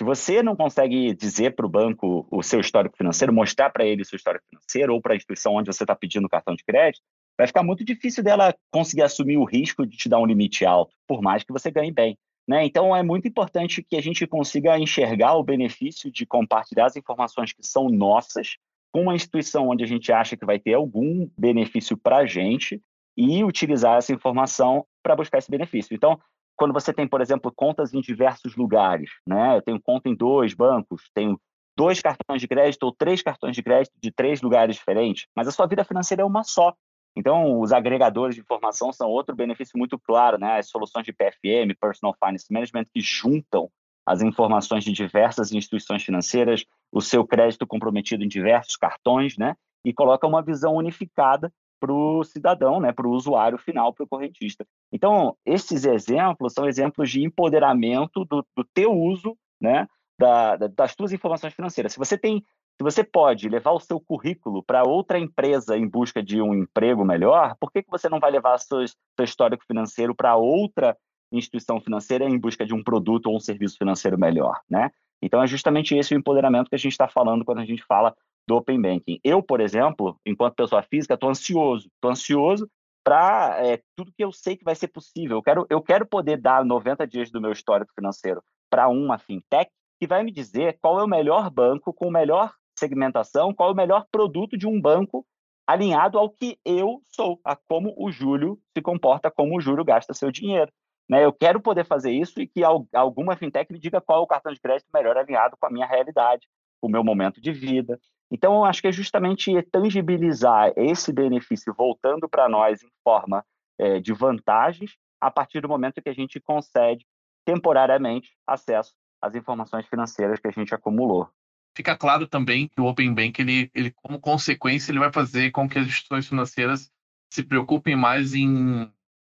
se 0.00 0.04
você 0.04 0.42
não 0.42 0.56
consegue 0.56 1.14
dizer 1.14 1.54
para 1.54 1.66
o 1.66 1.68
banco 1.68 2.26
o 2.30 2.42
seu 2.42 2.60
histórico 2.60 2.96
financeiro, 2.96 3.32
mostrar 3.32 3.68
para 3.70 3.84
ele 3.84 4.02
o 4.02 4.04
seu 4.04 4.16
histórico 4.16 4.46
financeiro 4.48 4.94
ou 4.94 5.00
para 5.00 5.12
a 5.12 5.16
instituição 5.16 5.54
onde 5.54 5.70
você 5.70 5.82
está 5.82 5.94
pedindo 5.94 6.24
o 6.24 6.28
cartão 6.28 6.54
de 6.54 6.64
crédito, 6.64 7.02
vai 7.36 7.46
ficar 7.46 7.62
muito 7.62 7.84
difícil 7.84 8.24
dela 8.24 8.54
conseguir 8.70 9.02
assumir 9.02 9.36
o 9.36 9.44
risco 9.44 9.86
de 9.86 9.96
te 9.96 10.08
dar 10.08 10.18
um 10.18 10.26
limite 10.26 10.64
alto, 10.64 10.94
por 11.06 11.20
mais 11.20 11.42
que 11.42 11.52
você 11.52 11.70
ganhe 11.70 11.92
bem. 11.92 12.16
Né? 12.48 12.64
Então, 12.64 12.96
é 12.96 13.02
muito 13.02 13.28
importante 13.28 13.82
que 13.82 13.94
a 13.94 14.00
gente 14.00 14.26
consiga 14.26 14.78
enxergar 14.78 15.34
o 15.36 15.44
benefício 15.44 16.10
de 16.10 16.26
compartilhar 16.26 16.86
as 16.86 16.96
informações 16.96 17.52
que 17.52 17.62
são 17.62 17.88
nossas 17.88 18.56
com 18.92 19.02
uma 19.02 19.14
instituição 19.14 19.68
onde 19.68 19.84
a 19.84 19.86
gente 19.86 20.10
acha 20.12 20.36
que 20.36 20.44
vai 20.44 20.58
ter 20.58 20.74
algum 20.74 21.28
benefício 21.38 21.96
para 21.96 22.18
a 22.18 22.26
gente 22.26 22.82
e 23.16 23.44
utilizar 23.44 23.98
essa 23.98 24.12
informação 24.12 24.84
para 25.02 25.14
buscar 25.14 25.38
esse 25.38 25.50
benefício. 25.50 25.94
Então, 25.94 26.18
quando 26.60 26.74
você 26.74 26.92
tem, 26.92 27.08
por 27.08 27.22
exemplo, 27.22 27.50
contas 27.50 27.94
em 27.94 28.02
diversos 28.02 28.54
lugares, 28.54 29.08
né? 29.26 29.56
Eu 29.56 29.62
tenho 29.62 29.80
conta 29.80 30.10
em 30.10 30.14
dois 30.14 30.52
bancos, 30.52 31.10
tenho 31.14 31.40
dois 31.74 32.02
cartões 32.02 32.38
de 32.38 32.46
crédito 32.46 32.82
ou 32.82 32.92
três 32.92 33.22
cartões 33.22 33.56
de 33.56 33.62
crédito 33.62 33.94
de 33.98 34.12
três 34.12 34.42
lugares 34.42 34.76
diferentes, 34.76 35.26
mas 35.34 35.48
a 35.48 35.52
sua 35.52 35.66
vida 35.66 35.82
financeira 35.84 36.20
é 36.20 36.24
uma 36.24 36.44
só. 36.44 36.74
Então, 37.16 37.58
os 37.58 37.72
agregadores 37.72 38.34
de 38.34 38.42
informação 38.42 38.92
são 38.92 39.08
outro 39.08 39.34
benefício 39.34 39.78
muito 39.78 39.98
claro, 39.98 40.36
né? 40.38 40.58
As 40.58 40.68
soluções 40.68 41.06
de 41.06 41.14
PFM, 41.14 41.74
Personal 41.80 42.14
Finance 42.22 42.52
Management, 42.52 42.84
que 42.92 43.00
juntam 43.00 43.70
as 44.04 44.20
informações 44.20 44.84
de 44.84 44.92
diversas 44.92 45.52
instituições 45.52 46.04
financeiras, 46.04 46.66
o 46.92 47.00
seu 47.00 47.26
crédito 47.26 47.66
comprometido 47.66 48.22
em 48.22 48.28
diversos 48.28 48.76
cartões, 48.76 49.38
né? 49.38 49.56
E 49.82 49.94
coloca 49.94 50.26
uma 50.26 50.42
visão 50.42 50.74
unificada 50.74 51.50
para 51.80 51.92
o 51.92 52.22
cidadão, 52.22 52.78
né? 52.78 52.92
Para 52.92 53.08
o 53.08 53.12
usuário 53.12 53.58
final, 53.58 53.92
para 53.92 54.04
o 54.04 54.08
correntista. 54.08 54.66
Então, 54.92 55.34
esses 55.44 55.84
exemplos 55.84 56.52
são 56.52 56.68
exemplos 56.68 57.10
de 57.10 57.24
empoderamento 57.24 58.24
do, 58.26 58.44
do 58.56 58.64
teu 58.74 58.92
uso, 58.92 59.36
né? 59.60 59.88
Da, 60.18 60.56
da, 60.56 60.66
das 60.68 60.94
tuas 60.94 61.12
informações 61.12 61.54
financeiras. 61.54 61.92
Se 61.92 61.98
você 61.98 62.18
tem, 62.18 62.44
se 62.76 62.84
você 62.84 63.02
pode 63.02 63.48
levar 63.48 63.72
o 63.72 63.80
seu 63.80 63.98
currículo 63.98 64.62
para 64.62 64.84
outra 64.84 65.18
empresa 65.18 65.76
em 65.76 65.88
busca 65.88 66.22
de 66.22 66.42
um 66.42 66.54
emprego 66.54 67.04
melhor, 67.04 67.56
por 67.58 67.72
que, 67.72 67.82
que 67.82 67.90
você 67.90 68.08
não 68.08 68.20
vai 68.20 68.30
levar 68.30 68.58
seu, 68.58 68.86
seu 68.86 69.24
histórico 69.24 69.64
financeiro 69.66 70.14
para 70.14 70.36
outra 70.36 70.96
instituição 71.32 71.80
financeira 71.80 72.24
em 72.24 72.38
busca 72.38 72.66
de 72.66 72.74
um 72.74 72.82
produto 72.82 73.26
ou 73.26 73.36
um 73.36 73.40
serviço 73.40 73.78
financeiro 73.78 74.18
melhor, 74.18 74.60
né? 74.68 74.90
Então 75.22 75.42
é 75.42 75.46
justamente 75.46 75.94
esse 75.94 76.14
o 76.14 76.18
empoderamento 76.18 76.68
que 76.68 76.74
a 76.74 76.78
gente 76.78 76.92
está 76.92 77.06
falando 77.06 77.44
quando 77.44 77.60
a 77.60 77.64
gente 77.64 77.84
fala 77.84 78.14
do 78.46 78.56
Open 78.56 78.80
Banking. 78.80 79.20
Eu, 79.22 79.42
por 79.42 79.60
exemplo, 79.60 80.18
enquanto 80.26 80.56
pessoa 80.56 80.82
física, 80.82 81.14
estou 81.14 81.30
ansioso, 81.30 81.88
estou 81.94 82.10
ansioso 82.10 82.68
para 83.04 83.56
é, 83.64 83.80
tudo 83.96 84.12
que 84.12 84.24
eu 84.24 84.32
sei 84.32 84.56
que 84.56 84.64
vai 84.64 84.74
ser 84.74 84.88
possível. 84.88 85.38
Eu 85.38 85.42
quero, 85.42 85.66
eu 85.70 85.82
quero 85.82 86.06
poder 86.06 86.36
dar 86.36 86.64
90 86.64 87.06
dias 87.06 87.30
do 87.30 87.40
meu 87.40 87.52
histórico 87.52 87.92
financeiro 87.94 88.42
para 88.68 88.88
uma 88.88 89.18
fintech 89.18 89.70
que 89.98 90.06
vai 90.06 90.22
me 90.22 90.32
dizer 90.32 90.78
qual 90.80 90.98
é 90.98 91.04
o 91.04 91.08
melhor 91.08 91.50
banco 91.50 91.92
com 91.92 92.10
melhor 92.10 92.54
segmentação, 92.78 93.54
qual 93.54 93.70
é 93.70 93.72
o 93.72 93.76
melhor 93.76 94.06
produto 94.10 94.56
de 94.56 94.66
um 94.66 94.80
banco 94.80 95.26
alinhado 95.66 96.18
ao 96.18 96.30
que 96.30 96.58
eu 96.64 97.00
sou, 97.04 97.38
a 97.44 97.54
como 97.54 97.94
o 97.96 98.10
Júlio 98.10 98.58
se 98.76 98.82
comporta, 98.82 99.30
como 99.30 99.56
o 99.56 99.60
Júlio 99.60 99.84
gasta 99.84 100.14
seu 100.14 100.30
dinheiro. 100.30 100.72
Né? 101.08 101.24
Eu 101.24 101.32
quero 101.32 101.60
poder 101.60 101.84
fazer 101.84 102.10
isso 102.10 102.40
e 102.40 102.46
que 102.46 102.62
alguma 102.92 103.36
fintech 103.36 103.72
me 103.72 103.78
diga 103.78 104.00
qual 104.00 104.20
é 104.20 104.22
o 104.22 104.26
cartão 104.26 104.52
de 104.52 104.60
crédito 104.60 104.88
melhor 104.92 105.16
alinhado 105.16 105.56
com 105.58 105.66
a 105.66 105.70
minha 105.70 105.86
realidade, 105.86 106.46
o 106.80 106.88
meu 106.88 107.04
momento 107.04 107.40
de 107.40 107.52
vida. 107.52 108.00
Então, 108.30 108.54
eu 108.54 108.64
acho 108.64 108.80
que 108.80 108.88
é 108.88 108.92
justamente 108.92 109.50
tangibilizar 109.70 110.72
esse 110.76 111.12
benefício 111.12 111.74
voltando 111.76 112.28
para 112.28 112.48
nós 112.48 112.82
em 112.82 112.90
forma 113.02 113.44
é, 113.78 113.98
de 113.98 114.12
vantagens 114.12 114.96
a 115.20 115.30
partir 115.30 115.60
do 115.60 115.68
momento 115.68 116.00
que 116.00 116.08
a 116.08 116.14
gente 116.14 116.40
concede 116.40 117.04
temporariamente 117.44 118.30
acesso 118.46 118.94
às 119.20 119.34
informações 119.34 119.86
financeiras 119.86 120.38
que 120.38 120.48
a 120.48 120.52
gente 120.52 120.74
acumulou. 120.74 121.28
Fica 121.76 121.96
claro 121.96 122.26
também 122.26 122.68
que 122.68 122.80
o 122.80 122.86
Open 122.86 123.14
Bank, 123.14 123.40
ele, 123.40 123.70
ele, 123.74 123.90
como 123.90 124.20
consequência, 124.20 124.90
ele 124.90 124.98
vai 124.98 125.12
fazer 125.12 125.50
com 125.50 125.68
que 125.68 125.78
as 125.78 125.86
instituições 125.86 126.26
financeiras 126.26 126.90
se 127.32 127.42
preocupem 127.42 127.94
mais 127.94 128.34
em 128.34 128.90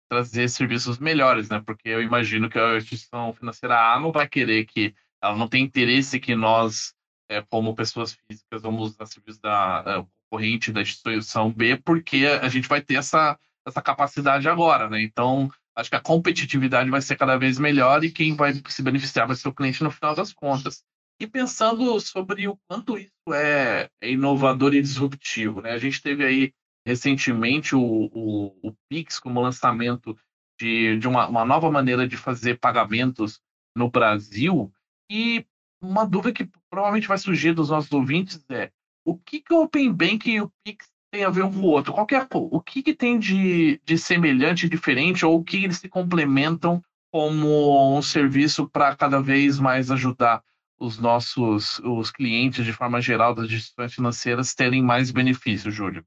trazer 0.10 0.50
serviços 0.50 0.98
melhores, 0.98 1.50
né? 1.50 1.62
Porque 1.66 1.90
eu 1.90 2.02
imagino 2.02 2.50
que 2.50 2.58
a 2.58 2.78
instituição 2.78 3.34
financeira 3.34 3.94
A 3.94 4.00
não 4.00 4.12
vai 4.12 4.28
querer 4.28 4.66
que 4.66 4.96
ela 5.22 5.36
não 5.36 5.48
tem 5.48 5.64
interesse 5.64 6.20
que 6.20 6.34
nós, 6.34 6.96
é, 7.30 7.42
como 7.42 7.76
pessoas 7.76 8.18
físicas, 8.28 8.62
vamos 8.62 8.92
usar 8.92 9.06
serviços 9.06 9.40
da, 9.40 9.82
da 9.82 10.06
corrente 10.30 10.72
da 10.72 10.82
instituição 10.82 11.52
B, 11.52 11.78
porque 11.78 12.26
a 12.26 12.50
gente 12.50 12.68
vai 12.68 12.82
ter 12.82 12.96
essa, 12.96 13.38
essa 13.66 13.82
capacidade 13.82 14.50
agora, 14.50 14.90
né? 14.90 15.02
Então, 15.02 15.50
acho 15.76 15.90
que 15.90 15.96
a 15.96 16.02
competitividade 16.02 16.90
vai 16.90 17.02
ser 17.02 17.16
cada 17.16 17.38
vez 17.38 17.58
melhor 17.60 18.04
e 18.04 18.12
quem 18.12 18.36
vai 18.36 18.54
se 18.68 18.82
beneficiar 18.82 19.28
vai 19.28 19.36
ser 19.36 19.48
o 19.48 19.54
cliente 19.54 19.84
no 19.84 19.92
final 19.92 20.16
das 20.16 20.34
contas. 20.34 20.84
E 21.22 21.28
pensando 21.28 22.00
sobre 22.00 22.48
o 22.48 22.58
quanto 22.68 22.98
isso 22.98 23.34
é, 23.34 23.90
é 24.02 24.12
inovador 24.12 24.74
e 24.74 24.82
disruptivo, 24.82 25.62
né? 25.62 25.72
A 25.72 25.78
gente 25.78 26.02
teve 26.02 26.26
aí 26.26 26.54
recentemente 26.86 27.76
o, 27.76 27.82
o, 27.82 28.70
o 28.70 28.74
Pix 28.90 29.20
como 29.20 29.42
lançamento 29.42 30.18
de, 30.60 30.98
de 30.98 31.08
uma, 31.08 31.28
uma 31.28 31.46
nova 31.46 31.70
maneira 31.70 32.08
de 32.08 32.18
fazer 32.18 32.60
pagamentos 32.60 33.40
no 33.76 33.90
Brasil. 33.90 34.72
E 35.10 35.46
uma 35.82 36.06
dúvida 36.06 36.34
que 36.34 36.50
provavelmente 36.70 37.08
vai 37.08 37.18
surgir 37.18 37.54
dos 37.54 37.70
nossos 37.70 37.92
ouvintes 37.92 38.44
é 38.50 38.72
o 39.06 39.18
que, 39.18 39.42
que 39.42 39.54
o 39.54 39.64
Open 39.64 39.92
Bank 39.92 40.30
e 40.30 40.42
o 40.42 40.52
Pix 40.64 40.88
tem 41.12 41.24
a 41.24 41.30
ver 41.30 41.44
um 41.44 41.52
com 41.52 41.60
o 41.60 41.72
outro? 41.72 41.94
Qual 41.94 42.06
é, 42.12 42.28
o 42.32 42.62
que, 42.62 42.84
que 42.84 42.94
tem 42.94 43.18
de, 43.18 43.82
de 43.84 43.98
semelhante, 43.98 44.70
diferente, 44.70 45.26
ou 45.26 45.40
o 45.40 45.44
que 45.44 45.64
eles 45.64 45.78
se 45.78 45.90
complementam 45.90 46.82
como 47.12 47.98
um 47.98 48.02
serviço 48.02 48.70
para 48.70 48.96
cada 48.96 49.20
vez 49.20 49.60
mais 49.60 49.90
ajudar 49.90 50.44
os 50.80 51.00
nossos 51.00 51.80
os 51.80 52.12
clientes, 52.12 52.64
de 52.64 52.72
forma 52.72 53.02
geral, 53.02 53.34
das 53.34 53.46
instituições 53.46 53.94
financeiras, 53.94 54.54
terem 54.54 54.82
mais 54.82 55.12
benefícios, 55.12 55.74
Júlio? 55.74 56.06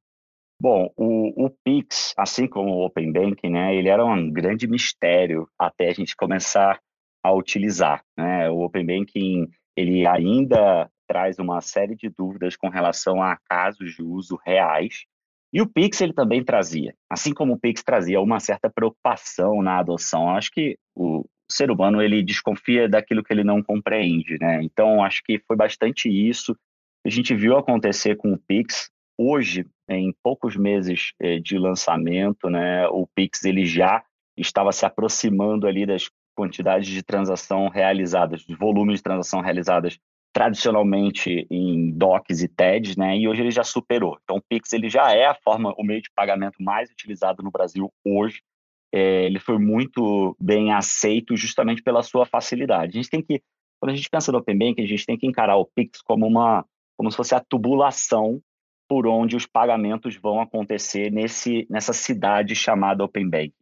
Bom, 0.60 0.92
o, 0.96 1.46
o, 1.46 1.50
Pix, 1.64 2.14
assim 2.16 2.46
como 2.46 2.70
o 2.70 2.86
Open 2.86 3.12
Banking, 3.12 3.50
né, 3.50 3.74
ele 3.74 3.88
era 3.88 4.04
um 4.04 4.30
grande 4.30 4.68
mistério 4.68 5.48
até 5.58 5.88
a 5.88 5.92
gente 5.92 6.14
começar 6.14 6.80
a 7.22 7.32
utilizar. 7.32 8.04
Né? 8.16 8.48
O 8.48 8.60
Open 8.60 8.86
Banking 8.86 9.50
ele 9.76 10.06
ainda 10.06 10.90
traz 11.06 11.38
uma 11.38 11.60
série 11.60 11.94
de 11.94 12.08
dúvidas 12.08 12.56
com 12.56 12.68
relação 12.68 13.22
a 13.22 13.36
casos 13.48 13.94
de 13.94 14.02
uso 14.02 14.38
reais. 14.44 15.04
E 15.52 15.60
o 15.60 15.68
Pix 15.68 16.00
ele 16.00 16.14
também 16.14 16.42
trazia, 16.42 16.94
assim 17.10 17.34
como 17.34 17.52
o 17.52 17.58
Pix 17.58 17.82
trazia 17.82 18.20
uma 18.20 18.40
certa 18.40 18.70
preocupação 18.70 19.62
na 19.62 19.78
adoção. 19.78 20.30
Acho 20.30 20.50
que 20.50 20.78
o 20.96 21.26
ser 21.50 21.70
humano 21.70 22.00
ele 22.00 22.22
desconfia 22.22 22.88
daquilo 22.88 23.22
que 23.22 23.32
ele 23.32 23.44
não 23.44 23.62
compreende, 23.62 24.38
né? 24.40 24.62
Então 24.62 25.04
acho 25.04 25.22
que 25.22 25.38
foi 25.46 25.56
bastante 25.56 26.08
isso. 26.08 26.56
A 27.04 27.10
gente 27.10 27.34
viu 27.34 27.56
acontecer 27.56 28.16
com 28.16 28.32
o 28.32 28.38
Pix. 28.38 28.90
Hoje 29.18 29.66
em 29.88 30.14
poucos 30.22 30.56
meses 30.56 31.12
eh, 31.20 31.38
de 31.38 31.58
lançamento, 31.58 32.48
né, 32.48 32.88
o 32.88 33.06
Pix 33.14 33.44
ele 33.44 33.66
já 33.66 34.02
estava 34.36 34.72
se 34.72 34.86
aproximando 34.86 35.66
ali 35.66 35.84
das 35.84 36.08
quantidades 36.34 36.88
de 36.88 37.02
transação 37.02 37.68
realizadas, 37.68 38.42
de 38.42 38.54
volumes 38.54 38.98
de 38.98 39.02
transação 39.02 39.40
realizadas 39.40 39.98
tradicionalmente 40.32 41.46
em 41.50 41.90
DOCs 41.92 42.42
e 42.42 42.48
TEDs, 42.48 42.96
né? 42.96 43.18
E 43.18 43.28
hoje 43.28 43.42
ele 43.42 43.50
já 43.50 43.62
superou. 43.62 44.18
Então, 44.24 44.36
o 44.36 44.42
Pix 44.42 44.72
ele 44.72 44.88
já 44.88 45.12
é 45.12 45.26
a 45.26 45.34
forma, 45.34 45.74
o 45.76 45.84
meio 45.84 46.00
de 46.00 46.10
pagamento 46.14 46.62
mais 46.62 46.90
utilizado 46.90 47.42
no 47.42 47.50
Brasil 47.50 47.92
hoje. 48.04 48.42
É, 48.94 49.24
ele 49.24 49.38
foi 49.38 49.58
muito 49.58 50.36
bem 50.40 50.72
aceito 50.72 51.36
justamente 51.36 51.82
pela 51.82 52.02
sua 52.02 52.24
facilidade. 52.24 52.98
A 52.98 53.02
gente 53.02 53.10
tem 53.10 53.22
que, 53.22 53.42
quando 53.78 53.92
a 53.92 53.94
gente 53.94 54.08
pensa 54.08 54.32
no 54.32 54.38
Open 54.38 54.58
Bank, 54.58 54.82
a 54.82 54.86
gente 54.86 55.04
tem 55.04 55.18
que 55.18 55.26
encarar 55.26 55.56
o 55.56 55.66
Pix 55.66 56.00
como 56.02 56.26
uma, 56.26 56.64
como 56.96 57.10
se 57.10 57.16
fosse 57.16 57.34
a 57.34 57.40
tubulação 57.40 58.40
por 58.88 59.06
onde 59.06 59.36
os 59.36 59.46
pagamentos 59.46 60.16
vão 60.16 60.40
acontecer 60.40 61.10
nesse, 61.10 61.66
nessa 61.70 61.92
cidade 61.92 62.54
chamada 62.54 63.04
Open 63.04 63.28
Bank, 63.28 63.54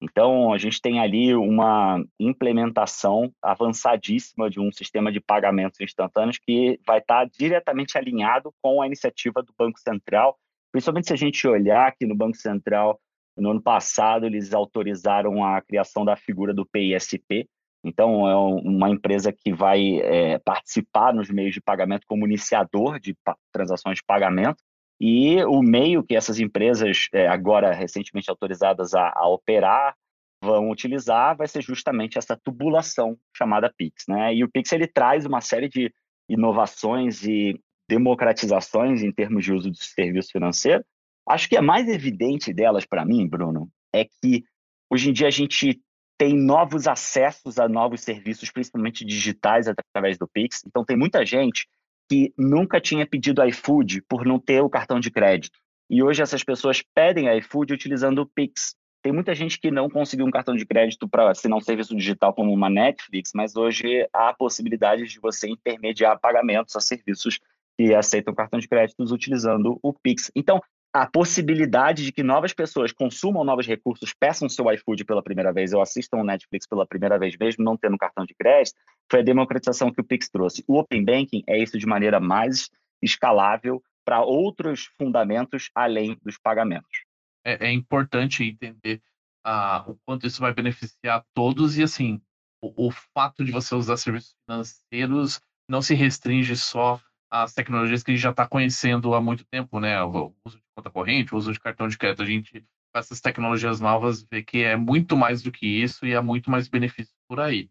Então, 0.00 0.52
a 0.52 0.58
gente 0.58 0.80
tem 0.80 1.00
ali 1.00 1.34
uma 1.34 2.02
implementação 2.20 3.32
avançadíssima 3.42 4.50
de 4.50 4.60
um 4.60 4.70
sistema 4.70 5.10
de 5.10 5.20
pagamentos 5.20 5.80
instantâneos 5.80 6.38
que 6.38 6.78
vai 6.86 6.98
estar 6.98 7.26
diretamente 7.26 7.96
alinhado 7.96 8.52
com 8.62 8.82
a 8.82 8.86
iniciativa 8.86 9.42
do 9.42 9.54
Banco 9.58 9.78
Central, 9.80 10.38
principalmente 10.70 11.06
se 11.06 11.14
a 11.14 11.16
gente 11.16 11.48
olhar 11.48 11.88
aqui 11.88 12.04
no 12.04 12.14
Banco 12.14 12.36
Central, 12.36 13.00
no 13.36 13.50
ano 13.50 13.62
passado, 13.62 14.26
eles 14.26 14.52
autorizaram 14.52 15.44
a 15.44 15.60
criação 15.60 16.04
da 16.04 16.16
figura 16.16 16.52
do 16.54 16.66
PISP. 16.66 17.48
Então, 17.84 18.28
é 18.28 18.34
uma 18.36 18.90
empresa 18.90 19.32
que 19.32 19.52
vai 19.52 20.00
é, 20.00 20.38
participar 20.38 21.14
nos 21.14 21.30
meios 21.30 21.54
de 21.54 21.60
pagamento 21.60 22.06
como 22.06 22.26
iniciador 22.26 22.98
de 22.98 23.16
transações 23.52 23.98
de 23.98 24.04
pagamento. 24.04 24.62
E 25.00 25.42
o 25.44 25.62
meio 25.62 26.02
que 26.02 26.16
essas 26.16 26.40
empresas, 26.40 27.08
é, 27.12 27.26
agora 27.26 27.72
recentemente 27.72 28.30
autorizadas 28.30 28.94
a, 28.94 29.12
a, 29.14 29.28
operar, 29.28 29.94
vão 30.42 30.70
utilizar 30.70 31.36
vai 31.36 31.48
ser 31.48 31.62
justamente 31.62 32.18
essa 32.18 32.36
tubulação 32.36 33.18
chamada 33.36 33.72
Pix. 33.76 34.04
Né? 34.08 34.34
E 34.34 34.44
o 34.44 34.50
Pix 34.50 34.72
ele 34.72 34.86
traz 34.86 35.26
uma 35.26 35.40
série 35.40 35.68
de 35.68 35.92
inovações 36.28 37.24
e 37.24 37.60
democratizações 37.88 39.02
em 39.02 39.12
termos 39.12 39.44
de 39.44 39.52
uso 39.52 39.70
de 39.70 39.82
serviço 39.84 40.30
financeiro. 40.32 40.84
Acho 41.28 41.48
que 41.48 41.56
a 41.56 41.62
mais 41.62 41.88
evidente 41.88 42.52
delas 42.52 42.86
para 42.86 43.04
mim, 43.04 43.26
Bruno, 43.28 43.68
é 43.94 44.04
que 44.04 44.44
hoje 44.90 45.10
em 45.10 45.12
dia 45.12 45.26
a 45.26 45.30
gente 45.30 45.80
tem 46.18 46.34
novos 46.34 46.86
acessos 46.86 47.58
a 47.58 47.68
novos 47.68 48.00
serviços, 48.00 48.50
principalmente 48.50 49.04
digitais, 49.04 49.68
através 49.68 50.16
do 50.16 50.26
Pix. 50.26 50.62
Então, 50.66 50.84
tem 50.84 50.96
muita 50.96 51.26
gente 51.26 51.68
que 52.08 52.32
nunca 52.36 52.80
tinha 52.80 53.06
pedido 53.06 53.44
iFood 53.44 54.02
por 54.02 54.24
não 54.24 54.38
ter 54.38 54.60
o 54.60 54.70
cartão 54.70 55.00
de 55.00 55.10
crédito. 55.10 55.58
E 55.88 56.02
hoje 56.02 56.22
essas 56.22 56.42
pessoas 56.42 56.82
pedem 56.94 57.36
iFood 57.38 57.72
utilizando 57.72 58.20
o 58.20 58.26
Pix. 58.26 58.74
Tem 59.02 59.12
muita 59.12 59.34
gente 59.34 59.60
que 59.60 59.70
não 59.70 59.88
conseguiu 59.88 60.26
um 60.26 60.30
cartão 60.30 60.56
de 60.56 60.66
crédito 60.66 61.08
para 61.08 61.30
assinar 61.30 61.58
um 61.58 61.60
serviço 61.60 61.94
digital 61.94 62.34
como 62.34 62.52
uma 62.52 62.68
Netflix, 62.68 63.30
mas 63.34 63.54
hoje 63.54 64.08
há 64.12 64.30
a 64.30 64.34
possibilidade 64.34 65.04
de 65.04 65.20
você 65.20 65.48
intermediar 65.48 66.18
pagamentos 66.18 66.74
a 66.74 66.80
serviços 66.80 67.38
que 67.78 67.94
aceitam 67.94 68.34
cartão 68.34 68.58
de 68.58 68.66
crédito 68.66 69.04
utilizando 69.12 69.78
o 69.82 69.92
Pix. 69.92 70.30
Então, 70.34 70.60
a 71.02 71.06
possibilidade 71.06 72.04
de 72.04 72.12
que 72.12 72.22
novas 72.22 72.54
pessoas 72.54 72.90
consumam 72.90 73.44
novos 73.44 73.66
recursos, 73.66 74.14
peçam 74.18 74.48
seu 74.48 74.70
iFood 74.72 75.04
pela 75.04 75.22
primeira 75.22 75.52
vez 75.52 75.74
ou 75.74 75.82
assistam 75.82 76.18
o 76.18 76.24
Netflix 76.24 76.66
pela 76.66 76.86
primeira 76.86 77.18
vez, 77.18 77.36
mesmo 77.38 77.62
não 77.62 77.76
tendo 77.76 77.98
cartão 77.98 78.24
de 78.24 78.34
crédito, 78.34 78.76
foi 79.10 79.20
a 79.20 79.24
democratização 79.24 79.92
que 79.92 80.00
o 80.00 80.04
Pix 80.04 80.28
trouxe. 80.30 80.64
O 80.66 80.78
Open 80.78 81.04
Banking 81.04 81.42
é 81.46 81.62
isso 81.62 81.78
de 81.78 81.86
maneira 81.86 82.18
mais 82.18 82.70
escalável 83.02 83.82
para 84.06 84.22
outros 84.22 84.88
fundamentos 84.98 85.70
além 85.74 86.16
dos 86.22 86.38
pagamentos. 86.38 87.04
É, 87.44 87.66
é 87.66 87.72
importante 87.72 88.42
entender 88.42 89.02
uh, 89.46 89.90
o 89.90 89.98
quanto 90.06 90.26
isso 90.26 90.40
vai 90.40 90.54
beneficiar 90.54 91.24
todos 91.34 91.76
e, 91.76 91.82
assim, 91.82 92.20
o, 92.62 92.88
o 92.88 92.90
fato 92.90 93.44
de 93.44 93.52
você 93.52 93.74
usar 93.74 93.96
serviços 93.96 94.34
financeiros 94.48 95.40
não 95.68 95.82
se 95.82 95.94
restringe 95.94 96.56
só 96.56 97.00
às 97.30 97.52
tecnologias 97.52 98.02
que 98.02 98.12
a 98.12 98.14
gente 98.14 98.22
já 98.22 98.30
está 98.30 98.46
conhecendo 98.46 99.14
há 99.14 99.20
muito 99.20 99.44
tempo, 99.44 99.78
né? 99.78 100.02
O 100.02 100.32
uso 100.44 100.56
de 100.56 100.65
conta 100.76 100.90
corrente, 100.90 101.34
uso 101.34 101.52
de 101.52 101.58
cartão 101.58 101.88
de 101.88 101.96
crédito. 101.96 102.22
A 102.22 102.26
gente, 102.26 102.60
com 102.60 102.98
essas 102.98 103.20
tecnologias 103.20 103.80
novas, 103.80 104.22
vê 104.30 104.42
que 104.42 104.62
é 104.62 104.76
muito 104.76 105.16
mais 105.16 105.42
do 105.42 105.50
que 105.50 105.66
isso 105.66 106.06
e 106.06 106.14
há 106.14 106.22
muito 106.22 106.50
mais 106.50 106.68
benefício 106.68 107.14
por 107.26 107.40
aí. 107.40 107.70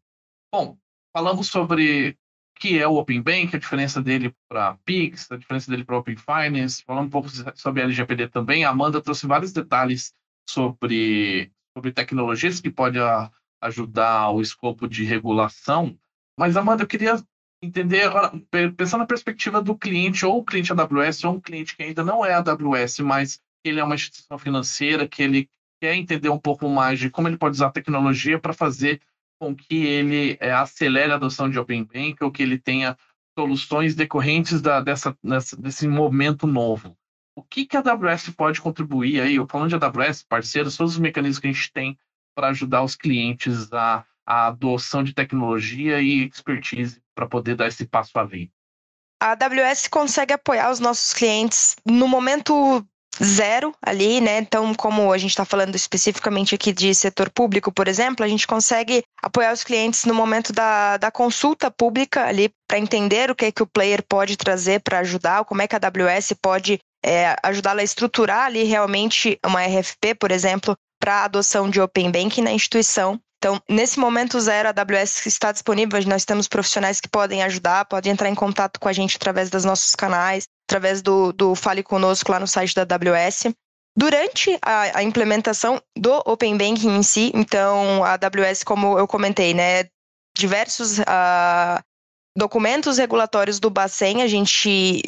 Bom, 0.52 0.78
falamos 1.16 1.48
sobre 1.48 2.10
o 2.10 2.60
que 2.60 2.80
é 2.80 2.88
o 2.88 2.96
Open 2.96 3.22
Bank, 3.22 3.56
a 3.56 3.60
diferença 3.60 4.02
dele 4.02 4.34
para 4.50 4.78
Pix, 4.84 5.32
a 5.32 5.38
diferença 5.38 5.70
dele 5.70 5.84
para 5.84 5.98
Open 5.98 6.16
Finance, 6.18 6.84
falando 6.84 7.08
um 7.08 7.10
pouco 7.10 7.30
sobre 7.56 7.82
a 7.82 7.86
LGPD 7.86 8.30
também. 8.30 8.66
A 8.66 8.70
Amanda 8.70 9.02
trouxe 9.02 9.28
vários 9.28 9.54
detalhes 9.54 10.14
sobre, 10.50 11.52
sobre 11.78 11.92
tecnologias 11.92 12.60
que 12.60 12.72
podem 12.72 13.02
ajudar 13.62 14.32
o 14.32 14.42
escopo 14.42 14.88
de 14.88 15.04
regulação. 15.04 15.98
Mas, 16.38 16.58
Amanda, 16.58 16.84
eu 16.84 16.88
queria 16.88 17.22
entender 17.62 18.04
agora, 18.04 18.32
pensando 18.76 19.02
na 19.02 19.08
perspectiva 19.08 19.62
do 19.62 19.76
cliente, 19.76 20.26
ou 20.26 20.40
o 20.40 20.44
cliente 20.44 20.72
AWS, 20.72 21.24
ou 21.24 21.36
um 21.36 21.42
cliente 21.42 21.76
que 21.76 21.84
ainda 21.84 22.04
não 22.04 22.26
é 22.26 22.34
AWS, 22.34 23.00
mas 23.00 23.42
ele 23.64 23.80
é 23.80 23.84
uma 23.84 23.96
instituição 23.96 24.38
financeira, 24.38 25.08
que 25.08 25.24
ele 25.24 25.50
quer 25.82 25.96
entender 25.96 26.30
um 26.30 26.40
pouco 26.40 26.70
mais 26.70 27.00
de 27.00 27.10
como 27.10 27.28
ele 27.28 27.38
pode 27.38 27.56
usar 27.56 27.68
a 27.68 27.72
tecnologia 27.72 28.40
para 28.40 28.54
fazer 28.54 29.02
com 29.40 29.56
que 29.56 29.76
ele 29.86 30.38
é, 30.40 30.52
acelere 30.52 31.12
a 31.12 31.16
adoção 31.16 31.50
de 31.50 31.60
Open 31.60 31.84
Bank 31.84 32.24
ou 32.24 32.32
que 32.32 32.42
ele 32.42 32.58
tenha 32.58 32.98
soluções 33.38 33.96
decorrentes 33.96 34.62
da, 34.62 34.80
dessa, 34.80 35.16
desse 35.58 35.88
momento 35.88 36.48
novo. 36.48 36.98
O 37.36 37.44
que, 37.44 37.66
que 37.66 37.76
a 37.76 37.82
AWS 37.82 38.30
pode 38.30 38.62
contribuir 38.62 39.20
aí? 39.20 39.36
Eu 39.36 39.46
falando 39.46 39.70
de 39.70 39.76
AWS, 39.76 40.24
parceiros, 40.24 40.78
todos 40.78 40.94
os 40.94 41.00
mecanismos 41.00 41.40
que 41.40 41.48
a 41.48 41.52
gente 41.52 41.72
tem 41.72 41.98
para 42.34 42.48
ajudar 42.48 42.82
os 42.82 42.96
clientes 42.96 43.72
a, 43.74 44.06
a 44.26 44.48
adoção 44.48 45.04
de 45.04 45.14
tecnologia 45.14 46.02
e 46.02 46.26
expertise 46.26 47.02
para 47.16 47.28
poder 47.28 47.56
dar 47.56 47.68
esse 47.68 47.86
passo 47.86 48.20
além. 48.20 48.52
A 49.22 49.32
AWS 49.32 49.88
consegue 49.88 50.34
apoiar 50.34 50.70
os 50.70 50.80
nossos 50.80 51.14
clientes 51.14 51.76
no 51.86 52.08
momento 52.08 52.86
zero 53.24 53.74
ali, 53.82 54.20
né? 54.20 54.40
Então, 54.40 54.74
como 54.74 55.12
a 55.12 55.18
gente 55.18 55.32
está 55.32 55.46
falando 55.46 55.76
especificamente 55.76 56.56
aqui 56.56 56.74
de 56.74 56.94
setor 56.94 57.30
público, 57.30 57.72
por 57.72 57.88
exemplo, 57.88 58.26
a 58.26 58.28
gente 58.28 58.46
consegue 58.46 59.04
apoiar 59.22 59.54
os 59.54 59.64
clientes 59.64 60.06
no 60.06 60.14
momento 60.14 60.52
da, 60.52 60.98
da 60.98 61.12
consulta 61.12 61.72
pública 61.72 62.26
ali 62.26 62.52
para 62.68 62.78
entender 62.78 63.32
o 63.32 63.36
que, 63.36 63.46
é 63.46 63.52
que 63.52 63.64
o 63.64 63.68
player 63.68 64.04
pode 64.04 64.36
trazer 64.36 64.82
para 64.82 65.00
ajudar, 65.00 65.46
como 65.46 65.62
é 65.62 65.68
que 65.68 65.76
a 65.76 65.80
AWS 65.80 66.34
pode 66.42 66.80
é, 67.04 67.36
ajudá-la 67.44 67.82
a 67.82 67.84
estruturar 67.84 68.46
ali 68.46 68.64
realmente 68.64 69.40
uma 69.46 69.64
RFP, 69.66 70.16
por 70.20 70.32
exemplo, 70.32 70.76
para 71.00 71.22
a 71.22 71.26
adoção 71.26 71.70
de 71.70 71.80
Open 71.80 72.12
Banking 72.12 72.42
na 72.42 72.52
instituição. 72.52 73.20
Então, 73.46 73.62
nesse 73.70 74.00
momento 74.00 74.40
zero, 74.40 74.70
a 74.70 74.72
AWS 74.72 75.28
está 75.28 75.52
disponível, 75.52 76.02
nós 76.08 76.26
temos 76.26 76.48
profissionais 76.48 77.00
que 77.00 77.08
podem 77.08 77.44
ajudar, 77.44 77.86
podem 77.86 78.12
entrar 78.12 78.28
em 78.28 78.34
contato 78.34 78.80
com 78.80 78.90
a 78.90 78.92
gente 78.92 79.18
através 79.18 79.52
dos 79.52 79.64
nossos 79.64 79.94
canais, 79.94 80.48
através 80.68 81.04
do, 81.04 81.32
do 81.32 81.54
Fale 81.54 81.84
Conosco 81.84 82.32
lá 82.32 82.40
no 82.40 82.48
site 82.48 82.74
da 82.74 82.82
AWS. 82.82 83.54
Durante 83.96 84.58
a, 84.64 84.98
a 84.98 85.04
implementação 85.04 85.80
do 85.96 86.12
Open 86.26 86.58
Banking 86.58 86.98
em 86.98 87.04
si, 87.04 87.32
então 87.36 88.04
a 88.04 88.14
AWS, 88.14 88.64
como 88.64 88.98
eu 88.98 89.08
comentei, 89.08 89.54
né, 89.54 89.84
diversos 90.36 90.98
uh, 90.98 91.80
documentos 92.36 92.98
regulatórios 92.98 93.60
do 93.60 93.70
Bacen, 93.70 94.24
a 94.24 94.28
gente 94.28 95.04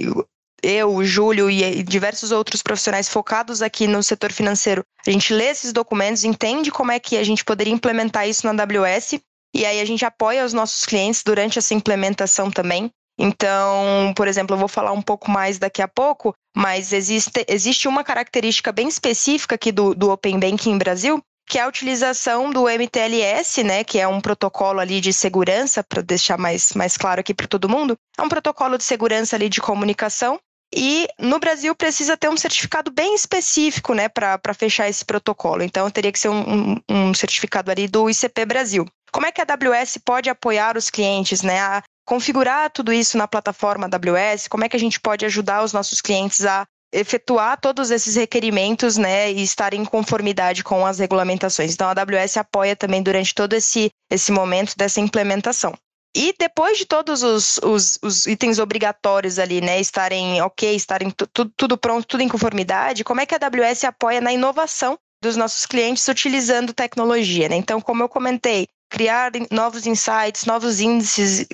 eu, 0.64 1.04
Júlio 1.04 1.50
e 1.50 1.84
diversos 1.84 2.32
outros 2.32 2.62
profissionais 2.62 3.08
focados 3.08 3.62
aqui 3.62 3.88
no 3.88 4.02
setor 4.02 4.32
financeiro, 4.32 4.84
a 5.06 5.12
gente 5.12 5.34
lê 5.34 5.46
esses 5.46 5.72
documentos, 5.72 6.24
entende 6.24 6.72
como 6.72 6.92
é 6.92 7.00
que 7.00 7.18
a 7.18 7.24
gente 7.24 7.46
poderia 7.46 7.74
implementar 7.74 8.28
isso 8.28 8.52
na 8.52 8.64
AWS 8.64 9.20
e 9.54 9.66
aí 9.66 9.80
a 9.80 9.86
gente 9.86 10.06
apoia 10.06 10.46
os 10.46 10.54
nossos 10.54 10.86
clientes 10.86 11.24
durante 11.24 11.58
essa 11.58 11.74
implementação 11.74 12.52
também. 12.52 12.92
Então, 13.20 14.14
por 14.16 14.28
exemplo, 14.28 14.56
eu 14.56 14.60
vou 14.60 14.68
falar 14.68 14.92
um 14.92 15.02
pouco 15.02 15.32
mais 15.32 15.58
daqui 15.58 15.82
a 15.82 15.88
pouco, 15.88 16.36
mas 16.56 16.94
existe, 16.94 17.44
existe 17.48 17.88
uma 17.88 18.04
característica 18.04 18.72
bem 18.72 18.88
específica 18.88 19.56
aqui 19.56 19.72
do, 19.72 19.96
do 19.96 20.12
Open 20.12 20.40
Banking 20.40 20.78
Brasil, 20.78 21.20
que 21.48 21.58
é 21.58 21.62
a 21.62 21.68
utilização 21.68 22.52
do 22.52 22.68
MTLS, 22.68 23.64
né, 23.64 23.84
que 23.84 23.98
é 24.00 24.08
um 24.08 24.20
protocolo 24.20 24.80
ali 24.80 25.00
de 25.00 25.14
segurança, 25.14 25.84
para 25.84 26.02
deixar 26.02 26.38
mais, 26.38 26.74
mais 26.74 26.98
claro 26.98 27.22
aqui 27.22 27.34
para 27.34 27.48
todo 27.48 27.70
mundo, 27.70 27.98
é 28.18 28.22
um 28.22 28.30
protocolo 28.30 28.78
de 28.78 28.84
segurança 28.84 29.36
ali 29.36 29.48
de 29.48 29.62
comunicação, 29.62 30.38
e 30.74 31.08
no 31.20 31.40
Brasil 31.40 31.74
precisa 31.76 32.18
ter 32.18 32.30
um 32.30 32.38
certificado 32.38 32.92
bem 32.92 33.16
específico, 33.16 33.94
né, 33.94 34.10
para 34.10 34.54
fechar 34.54 34.90
esse 34.90 35.06
protocolo. 35.06 35.64
Então 35.64 35.90
teria 35.90 36.12
que 36.12 36.20
ser 36.20 36.30
um, 36.30 36.78
um, 36.90 37.14
certificado 37.14 37.72
ali 37.72 37.88
do 37.88 38.10
ICP 38.10 38.46
Brasil. 38.46 38.86
Como 39.12 39.26
é 39.26 39.32
que 39.32 39.42
a 39.42 39.46
AWS 39.46 40.00
pode 40.04 40.30
apoiar 40.30 40.78
os 40.78 40.90
clientes, 40.90 41.42
né, 41.42 41.60
a 41.60 41.82
configurar 42.06 42.70
tudo 42.70 42.92
isso 42.92 43.18
na 43.18 43.28
plataforma 43.28 43.88
AWS? 43.88 44.48
Como 44.48 44.66
é 44.66 44.70
que 44.70 44.76
a 44.76 44.80
gente 44.80 45.00
pode 45.00 45.26
ajudar 45.26 45.64
os 45.64 45.74
nossos 45.74 46.02
clientes 46.02 46.46
a 46.46 46.66
efetuar 46.94 47.60
todos 47.60 47.92
esses 47.92 48.16
requerimentos, 48.16 48.98
né, 48.98 49.32
e 49.32 49.44
estar 49.44 49.74
em 49.74 49.84
conformidade 49.84 50.64
com 50.64 50.86
as 50.86 51.00
regulamentações. 51.00 51.74
Então 51.74 51.88
a 51.88 51.92
AWS 51.92 52.38
apoia 52.38 52.76
também 52.76 53.04
durante 53.04 53.34
todo 53.34 53.54
esse 53.54 53.90
esse 54.10 54.32
momento 54.32 54.74
dessa 54.78 55.02
implementação. 55.02 55.78
E 56.16 56.34
depois 56.38 56.78
de 56.78 56.86
todos 56.86 57.22
os, 57.22 57.58
os, 57.60 58.00
os, 58.02 58.26
itens 58.26 58.60
obrigatórios 58.60 59.38
ali, 59.38 59.62
né, 59.62 59.80
estarem 59.80 60.42
ok, 60.42 60.76
estarem 60.76 61.12
tudo, 61.56 61.78
pronto, 61.78 62.08
tudo 62.08 62.24
em 62.24 62.28
conformidade, 62.28 63.04
como 63.04 63.22
é 63.22 63.26
que 63.26 63.36
a 63.36 63.38
AWS 63.38 63.84
apoia 63.84 64.20
na 64.20 64.34
inovação 64.34 64.98
dos 65.22 65.36
nossos 65.36 65.66
clientes 65.66 66.08
utilizando 66.08 66.74
tecnologia, 66.74 67.50
né? 67.50 67.56
Então, 67.56 67.82
como 67.82 68.04
eu 68.04 68.10
comentei, 68.10 68.68
criar 68.90 69.32
novos 69.52 69.86
insights, 69.86 70.46
novos 70.46 70.80
índices, 70.80 71.46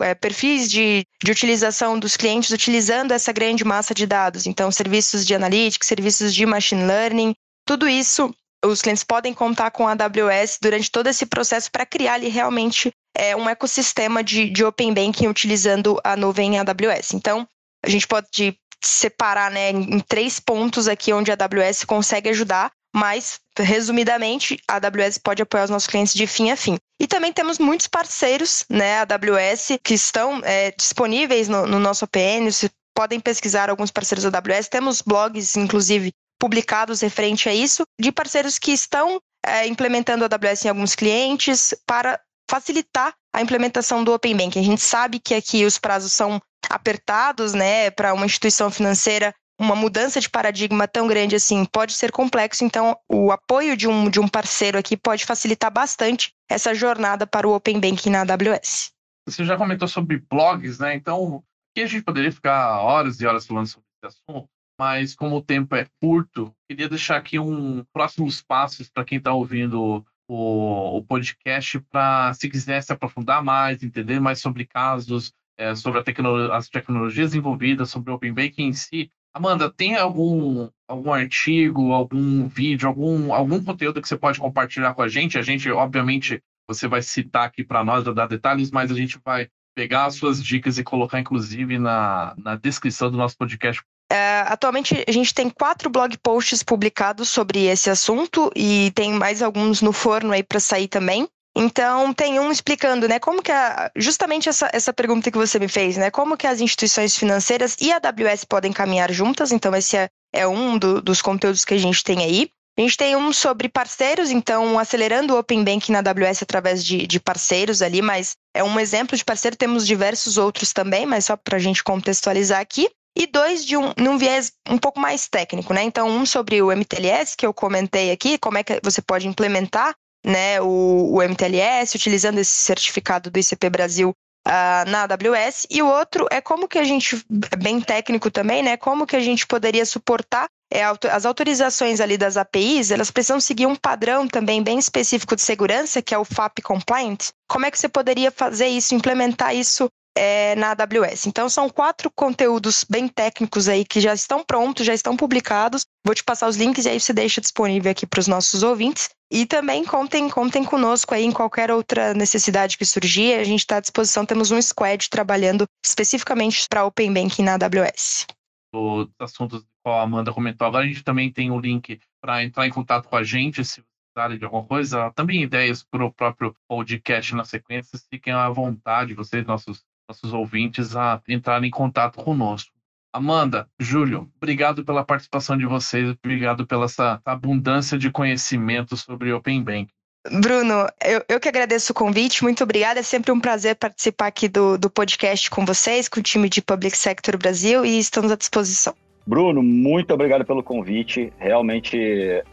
é, 0.00 0.14
perfis 0.14 0.70
de, 0.70 1.06
de 1.22 1.32
utilização 1.32 1.98
dos 1.98 2.16
clientes 2.16 2.50
utilizando 2.50 3.12
essa 3.12 3.32
grande 3.32 3.64
massa 3.64 3.94
de 3.94 4.06
dados. 4.06 4.46
Então, 4.46 4.70
serviços 4.70 5.26
de 5.26 5.34
analytics, 5.34 5.88
serviços 5.88 6.34
de 6.34 6.44
machine 6.44 6.84
learning, 6.84 7.34
tudo 7.66 7.88
isso 7.88 8.34
os 8.64 8.80
clientes 8.80 9.04
podem 9.04 9.34
contar 9.34 9.70
com 9.70 9.86
a 9.86 9.92
AWS 9.92 10.58
durante 10.60 10.90
todo 10.90 11.06
esse 11.06 11.26
processo 11.26 11.70
para 11.70 11.84
criar 11.84 12.14
ali 12.14 12.28
realmente 12.28 12.92
é, 13.14 13.36
um 13.36 13.48
ecossistema 13.48 14.22
de, 14.22 14.50
de 14.50 14.64
Open 14.64 14.92
Banking 14.92 15.28
utilizando 15.28 16.00
a 16.02 16.16
nuvem 16.16 16.58
AWS. 16.58 17.14
Então, 17.14 17.46
a 17.84 17.88
gente 17.88 18.06
pode 18.06 18.58
separar 18.82 19.50
né, 19.50 19.70
em 19.70 20.00
três 20.00 20.40
pontos 20.40 20.88
aqui 20.88 21.12
onde 21.12 21.30
a 21.30 21.34
AWS 21.34 21.84
consegue 21.84 22.28
ajudar, 22.30 22.70
mas, 22.94 23.40
resumidamente, 23.58 24.58
a 24.68 24.76
AWS 24.76 25.18
pode 25.18 25.42
apoiar 25.42 25.64
os 25.64 25.70
nossos 25.70 25.88
clientes 25.88 26.14
de 26.14 26.26
fim 26.26 26.50
a 26.50 26.56
fim. 26.56 26.76
E 27.00 27.06
também 27.06 27.32
temos 27.32 27.58
muitos 27.58 27.88
parceiros, 27.88 28.64
né, 28.70 29.00
AWS, 29.00 29.78
que 29.82 29.94
estão 29.94 30.40
é, 30.44 30.70
disponíveis 30.70 31.48
no, 31.48 31.66
no 31.66 31.80
nosso 31.80 32.04
OPN, 32.04 32.50
você 32.50 32.70
podem 32.94 33.18
pesquisar 33.18 33.68
alguns 33.68 33.90
parceiros 33.90 34.30
da 34.30 34.38
AWS, 34.38 34.68
temos 34.68 35.02
blogs, 35.02 35.56
inclusive, 35.56 36.12
publicados 36.38 37.00
referente 37.00 37.48
a 37.48 37.54
isso, 37.54 37.84
de 38.00 38.12
parceiros 38.12 38.58
que 38.58 38.70
estão 38.70 39.20
é, 39.44 39.66
implementando 39.66 40.24
a 40.24 40.28
AWS 40.28 40.64
em 40.64 40.68
alguns 40.68 40.94
clientes 40.94 41.74
para 41.84 42.20
facilitar 42.50 43.14
a 43.32 43.42
implementação 43.42 44.04
do 44.04 44.12
Open 44.12 44.36
Banking. 44.36 44.60
A 44.60 44.64
gente 44.64 44.82
sabe 44.82 45.18
que 45.18 45.34
aqui 45.34 45.64
os 45.64 45.78
prazos 45.78 46.12
são 46.12 46.40
apertados, 46.70 47.52
né, 47.52 47.90
para 47.90 48.14
uma 48.14 48.26
instituição 48.26 48.70
financeira, 48.70 49.34
uma 49.58 49.76
mudança 49.76 50.20
de 50.20 50.28
paradigma 50.28 50.88
tão 50.88 51.06
grande 51.06 51.36
assim 51.36 51.64
pode 51.64 51.92
ser 51.92 52.10
complexo, 52.10 52.64
então 52.64 52.96
o 53.08 53.30
apoio 53.30 53.76
de 53.76 53.86
um, 53.86 54.10
de 54.10 54.18
um 54.18 54.26
parceiro 54.26 54.78
aqui 54.78 54.96
pode 54.96 55.24
facilitar 55.24 55.70
bastante 55.70 56.32
essa 56.48 56.74
jornada 56.74 57.26
para 57.26 57.48
o 57.48 57.54
Open 57.54 57.80
Banking 57.80 58.10
na 58.10 58.22
AWS. 58.22 58.92
Você 59.28 59.44
já 59.44 59.56
comentou 59.56 59.88
sobre 59.88 60.22
blogs, 60.30 60.78
né? 60.78 60.94
Então, 60.94 61.42
aqui 61.72 61.84
a 61.84 61.86
gente 61.86 62.02
poderia 62.02 62.32
ficar 62.32 62.80
horas 62.80 63.20
e 63.20 63.26
horas 63.26 63.46
falando 63.46 63.66
sobre 63.66 63.86
esse 64.02 64.16
assunto, 64.16 64.48
mas 64.78 65.14
como 65.14 65.36
o 65.36 65.42
tempo 65.42 65.74
é 65.76 65.86
curto, 66.00 66.54
queria 66.68 66.88
deixar 66.88 67.16
aqui 67.16 67.38
um 67.38 67.84
próximos 67.92 68.42
passos 68.42 68.90
para 68.90 69.04
quem 69.04 69.18
está 69.18 69.32
ouvindo 69.32 70.04
o, 70.28 70.98
o 70.98 71.04
podcast 71.04 71.78
para, 71.90 72.32
se 72.34 72.48
quiser 72.48 72.82
se 72.82 72.92
aprofundar 72.92 73.42
mais, 73.42 73.82
entender 73.82 74.20
mais 74.20 74.40
sobre 74.40 74.64
casos, 74.64 75.32
é, 75.58 75.74
sobre 75.74 76.02
tecno 76.02 76.52
as 76.52 76.68
tecnologias 76.68 77.34
envolvidas, 77.34 77.90
sobre 77.90 78.10
o 78.10 78.14
Open 78.14 78.32
Banking 78.32 78.68
em 78.68 78.72
si. 78.72 79.10
Amanda, 79.32 79.70
tem 79.70 79.96
algum, 79.96 80.68
algum 80.86 81.12
artigo, 81.12 81.92
algum 81.92 82.46
vídeo, 82.46 82.88
algum, 82.88 83.32
algum 83.32 83.62
conteúdo 83.62 84.00
que 84.00 84.08
você 84.08 84.16
pode 84.16 84.38
compartilhar 84.38 84.94
com 84.94 85.02
a 85.02 85.08
gente? 85.08 85.38
A 85.38 85.42
gente, 85.42 85.68
obviamente, 85.70 86.40
você 86.68 86.86
vai 86.86 87.02
citar 87.02 87.46
aqui 87.46 87.64
para 87.64 87.84
nós, 87.84 88.04
dar 88.04 88.28
detalhes, 88.28 88.70
mas 88.70 88.90
a 88.90 88.94
gente 88.94 89.18
vai 89.24 89.48
pegar 89.74 90.06
as 90.06 90.14
suas 90.14 90.42
dicas 90.42 90.78
e 90.78 90.84
colocar, 90.84 91.18
inclusive, 91.18 91.78
na, 91.78 92.34
na 92.38 92.54
descrição 92.54 93.10
do 93.10 93.16
nosso 93.16 93.36
podcast 93.36 93.82
é, 94.14 94.44
atualmente 94.46 95.04
a 95.08 95.10
gente 95.10 95.34
tem 95.34 95.50
quatro 95.50 95.90
blog 95.90 96.16
posts 96.18 96.62
publicados 96.62 97.28
sobre 97.28 97.64
esse 97.66 97.90
assunto 97.90 98.48
e 98.54 98.92
tem 98.94 99.12
mais 99.12 99.42
alguns 99.42 99.82
no 99.82 99.92
forno 99.92 100.32
aí 100.32 100.44
para 100.44 100.60
sair 100.60 100.86
também. 100.86 101.26
Então 101.56 102.14
tem 102.14 102.38
um 102.38 102.52
explicando, 102.52 103.08
né, 103.08 103.18
como 103.18 103.42
que 103.42 103.50
a, 103.50 103.90
justamente 103.96 104.48
essa, 104.48 104.70
essa 104.72 104.92
pergunta 104.92 105.32
que 105.32 105.38
você 105.38 105.58
me 105.58 105.66
fez, 105.66 105.96
né, 105.96 106.12
como 106.12 106.36
que 106.36 106.46
as 106.46 106.60
instituições 106.60 107.16
financeiras 107.16 107.76
e 107.80 107.90
a 107.90 107.96
AWS 107.96 108.44
podem 108.44 108.72
caminhar 108.72 109.10
juntas. 109.10 109.50
Então 109.50 109.74
esse 109.74 109.96
é, 109.96 110.08
é 110.32 110.46
um 110.46 110.78
do, 110.78 111.02
dos 111.02 111.20
conteúdos 111.20 111.64
que 111.64 111.74
a 111.74 111.78
gente 111.78 112.04
tem 112.04 112.22
aí. 112.22 112.48
A 112.78 112.82
gente 112.82 112.96
tem 112.96 113.16
um 113.16 113.32
sobre 113.32 113.68
parceiros, 113.68 114.30
então 114.30 114.78
acelerando 114.78 115.34
o 115.34 115.38
Open 115.38 115.64
Banking 115.64 115.90
na 115.90 115.98
AWS 115.98 116.44
através 116.44 116.84
de, 116.84 117.04
de 117.04 117.18
parceiros 117.18 117.82
ali, 117.82 118.00
mas 118.00 118.36
é 118.54 118.62
um 118.62 118.78
exemplo 118.78 119.16
de 119.16 119.24
parceiro. 119.24 119.56
Temos 119.56 119.84
diversos 119.84 120.38
outros 120.38 120.72
também, 120.72 121.04
mas 121.04 121.24
só 121.24 121.36
para 121.36 121.56
a 121.56 121.60
gente 121.60 121.82
contextualizar 121.82 122.60
aqui 122.60 122.88
e 123.16 123.26
dois 123.26 123.64
de 123.64 123.76
um 123.76 123.92
num 123.96 124.18
viés 124.18 124.52
um 124.68 124.78
pouco 124.78 124.98
mais 124.98 125.28
técnico, 125.28 125.72
né? 125.72 125.82
Então, 125.82 126.08
um 126.08 126.26
sobre 126.26 126.60
o 126.60 126.72
MTLS, 126.72 127.36
que 127.36 127.46
eu 127.46 127.54
comentei 127.54 128.10
aqui, 128.10 128.38
como 128.38 128.58
é 128.58 128.62
que 128.62 128.80
você 128.82 129.00
pode 129.00 129.28
implementar 129.28 129.94
né, 130.24 130.60
o, 130.60 131.16
o 131.16 131.22
MTLS 131.22 131.96
utilizando 131.96 132.38
esse 132.38 132.50
certificado 132.50 133.30
do 133.30 133.38
ICP 133.38 133.68
Brasil 133.68 134.14
uh, 134.46 134.90
na 134.90 135.02
AWS, 135.02 135.66
e 135.70 135.82
o 135.82 135.86
outro 135.86 136.26
é 136.30 136.40
como 136.40 136.66
que 136.66 136.78
a 136.78 136.84
gente, 136.84 137.22
bem 137.58 137.80
técnico 137.80 138.30
também, 138.30 138.62
né? 138.62 138.76
Como 138.76 139.06
que 139.06 139.16
a 139.16 139.20
gente 139.20 139.46
poderia 139.46 139.84
suportar 139.84 140.46
é, 140.72 140.82
as 140.82 141.24
autorizações 141.24 142.00
ali 142.00 142.18
das 142.18 142.36
APIs, 142.36 142.90
elas 142.90 143.10
precisam 143.10 143.38
seguir 143.38 143.66
um 143.66 143.76
padrão 143.76 144.26
também 144.26 144.62
bem 144.62 144.78
específico 144.78 145.36
de 145.36 145.42
segurança, 145.42 146.02
que 146.02 146.14
é 146.14 146.18
o 146.18 146.24
FAP 146.24 146.60
Compliant. 146.62 147.28
Como 147.48 147.64
é 147.64 147.70
que 147.70 147.78
você 147.78 147.88
poderia 147.88 148.30
fazer 148.32 148.66
isso, 148.66 148.94
implementar 148.94 149.54
isso 149.54 149.88
é, 150.16 150.54
na 150.54 150.70
AWS. 150.70 151.26
Então, 151.26 151.48
são 151.48 151.68
quatro 151.68 152.10
conteúdos 152.10 152.84
bem 152.88 153.08
técnicos 153.08 153.68
aí 153.68 153.84
que 153.84 154.00
já 154.00 154.14
estão 154.14 154.44
prontos, 154.44 154.86
já 154.86 154.94
estão 154.94 155.16
publicados. 155.16 155.84
Vou 156.04 156.14
te 156.14 156.22
passar 156.22 156.48
os 156.48 156.56
links 156.56 156.84
e 156.84 156.88
aí 156.88 157.00
você 157.00 157.12
deixa 157.12 157.40
disponível 157.40 157.90
aqui 157.90 158.06
para 158.06 158.20
os 158.20 158.28
nossos 158.28 158.62
ouvintes. 158.62 159.10
E 159.30 159.46
também 159.46 159.84
contem, 159.84 160.28
contem 160.28 160.64
conosco 160.64 161.14
aí 161.14 161.24
em 161.24 161.32
qualquer 161.32 161.70
outra 161.70 162.14
necessidade 162.14 162.78
que 162.78 162.84
surgir. 162.84 163.34
A 163.34 163.44
gente 163.44 163.60
está 163.60 163.78
à 163.78 163.80
disposição, 163.80 164.24
temos 164.24 164.50
um 164.50 164.62
squad 164.62 165.08
trabalhando 165.10 165.66
especificamente 165.84 166.66
para 166.68 166.84
Open 166.84 167.12
Banking 167.12 167.42
na 167.42 167.54
AWS. 167.54 168.26
Os 168.72 169.08
assuntos 169.18 169.62
que 169.62 169.68
a 169.90 170.02
Amanda 170.02 170.32
comentou 170.32 170.66
agora, 170.66 170.84
a 170.84 170.88
gente 170.88 171.02
também 171.02 171.32
tem 171.32 171.50
o 171.50 171.54
um 171.54 171.60
link 171.60 172.00
para 172.20 172.44
entrar 172.44 172.66
em 172.66 172.70
contato 172.70 173.08
com 173.08 173.16
a 173.16 173.22
gente, 173.22 173.64
se 173.64 173.82
precisarem 174.14 174.38
de 174.38 174.44
alguma 174.44 174.64
coisa. 174.64 175.10
Também 175.12 175.42
ideias 175.42 175.82
para 175.82 176.04
o 176.04 176.12
próprio 176.12 176.54
podcast 176.68 177.34
na 177.34 177.44
sequência. 177.44 177.98
Fiquem 178.10 178.32
à 178.32 178.48
vontade, 178.48 179.14
vocês, 179.14 179.44
nossos 179.44 179.84
nossos 180.08 180.32
ouvintes 180.32 180.96
a 180.96 181.20
entrarem 181.28 181.68
em 181.68 181.70
contato 181.70 182.22
conosco. 182.22 182.70
Amanda, 183.12 183.68
Júlio, 183.78 184.28
obrigado 184.36 184.84
pela 184.84 185.04
participação 185.04 185.56
de 185.56 185.66
vocês, 185.66 186.16
obrigado 186.22 186.66
pela 186.66 186.86
essa 186.86 187.20
abundância 187.24 187.96
de 187.96 188.10
conhecimento 188.10 188.96
sobre 188.96 189.32
Open 189.32 189.62
Bank. 189.62 189.88
Bruno, 190.32 190.88
eu, 191.04 191.22
eu 191.28 191.38
que 191.38 191.48
agradeço 191.48 191.92
o 191.92 191.94
convite, 191.94 192.42
muito 192.42 192.64
obrigada. 192.64 193.00
É 193.00 193.02
sempre 193.02 193.30
um 193.30 193.38
prazer 193.38 193.76
participar 193.76 194.26
aqui 194.26 194.48
do, 194.48 194.78
do 194.78 194.88
podcast 194.88 195.50
com 195.50 195.66
vocês, 195.66 196.08
com 196.08 196.18
o 196.18 196.22
time 196.22 196.48
de 196.48 196.62
Public 196.62 196.96
Sector 196.96 197.36
Brasil 197.36 197.84
e 197.84 197.98
estamos 197.98 198.32
à 198.32 198.36
disposição. 198.36 198.94
Bruno, 199.26 199.62
muito 199.62 200.12
obrigado 200.12 200.44
pelo 200.44 200.62
convite. 200.62 201.32
Realmente 201.38 201.98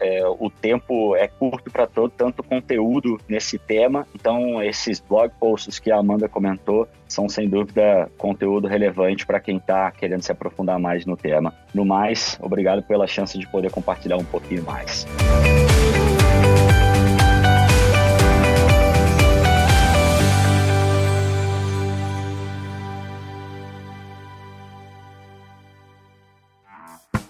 é, 0.00 0.26
o 0.26 0.48
tempo 0.48 1.14
é 1.14 1.28
curto 1.28 1.70
para 1.70 1.86
todo 1.86 2.10
tanto 2.10 2.42
conteúdo 2.42 3.20
nesse 3.28 3.58
tema. 3.58 4.06
Então, 4.14 4.62
esses 4.62 4.98
blog 4.98 5.30
posts 5.38 5.78
que 5.78 5.90
a 5.90 5.98
Amanda 5.98 6.28
comentou 6.28 6.88
são 7.06 7.28
sem 7.28 7.46
dúvida 7.46 8.10
conteúdo 8.16 8.66
relevante 8.66 9.26
para 9.26 9.38
quem 9.38 9.58
está 9.58 9.90
querendo 9.90 10.22
se 10.22 10.32
aprofundar 10.32 10.78
mais 10.78 11.04
no 11.04 11.16
tema. 11.16 11.54
No 11.74 11.84
mais, 11.84 12.38
obrigado 12.40 12.82
pela 12.82 13.06
chance 13.06 13.38
de 13.38 13.46
poder 13.46 13.70
compartilhar 13.70 14.16
um 14.16 14.24
pouquinho 14.24 14.62
mais. 14.62 15.06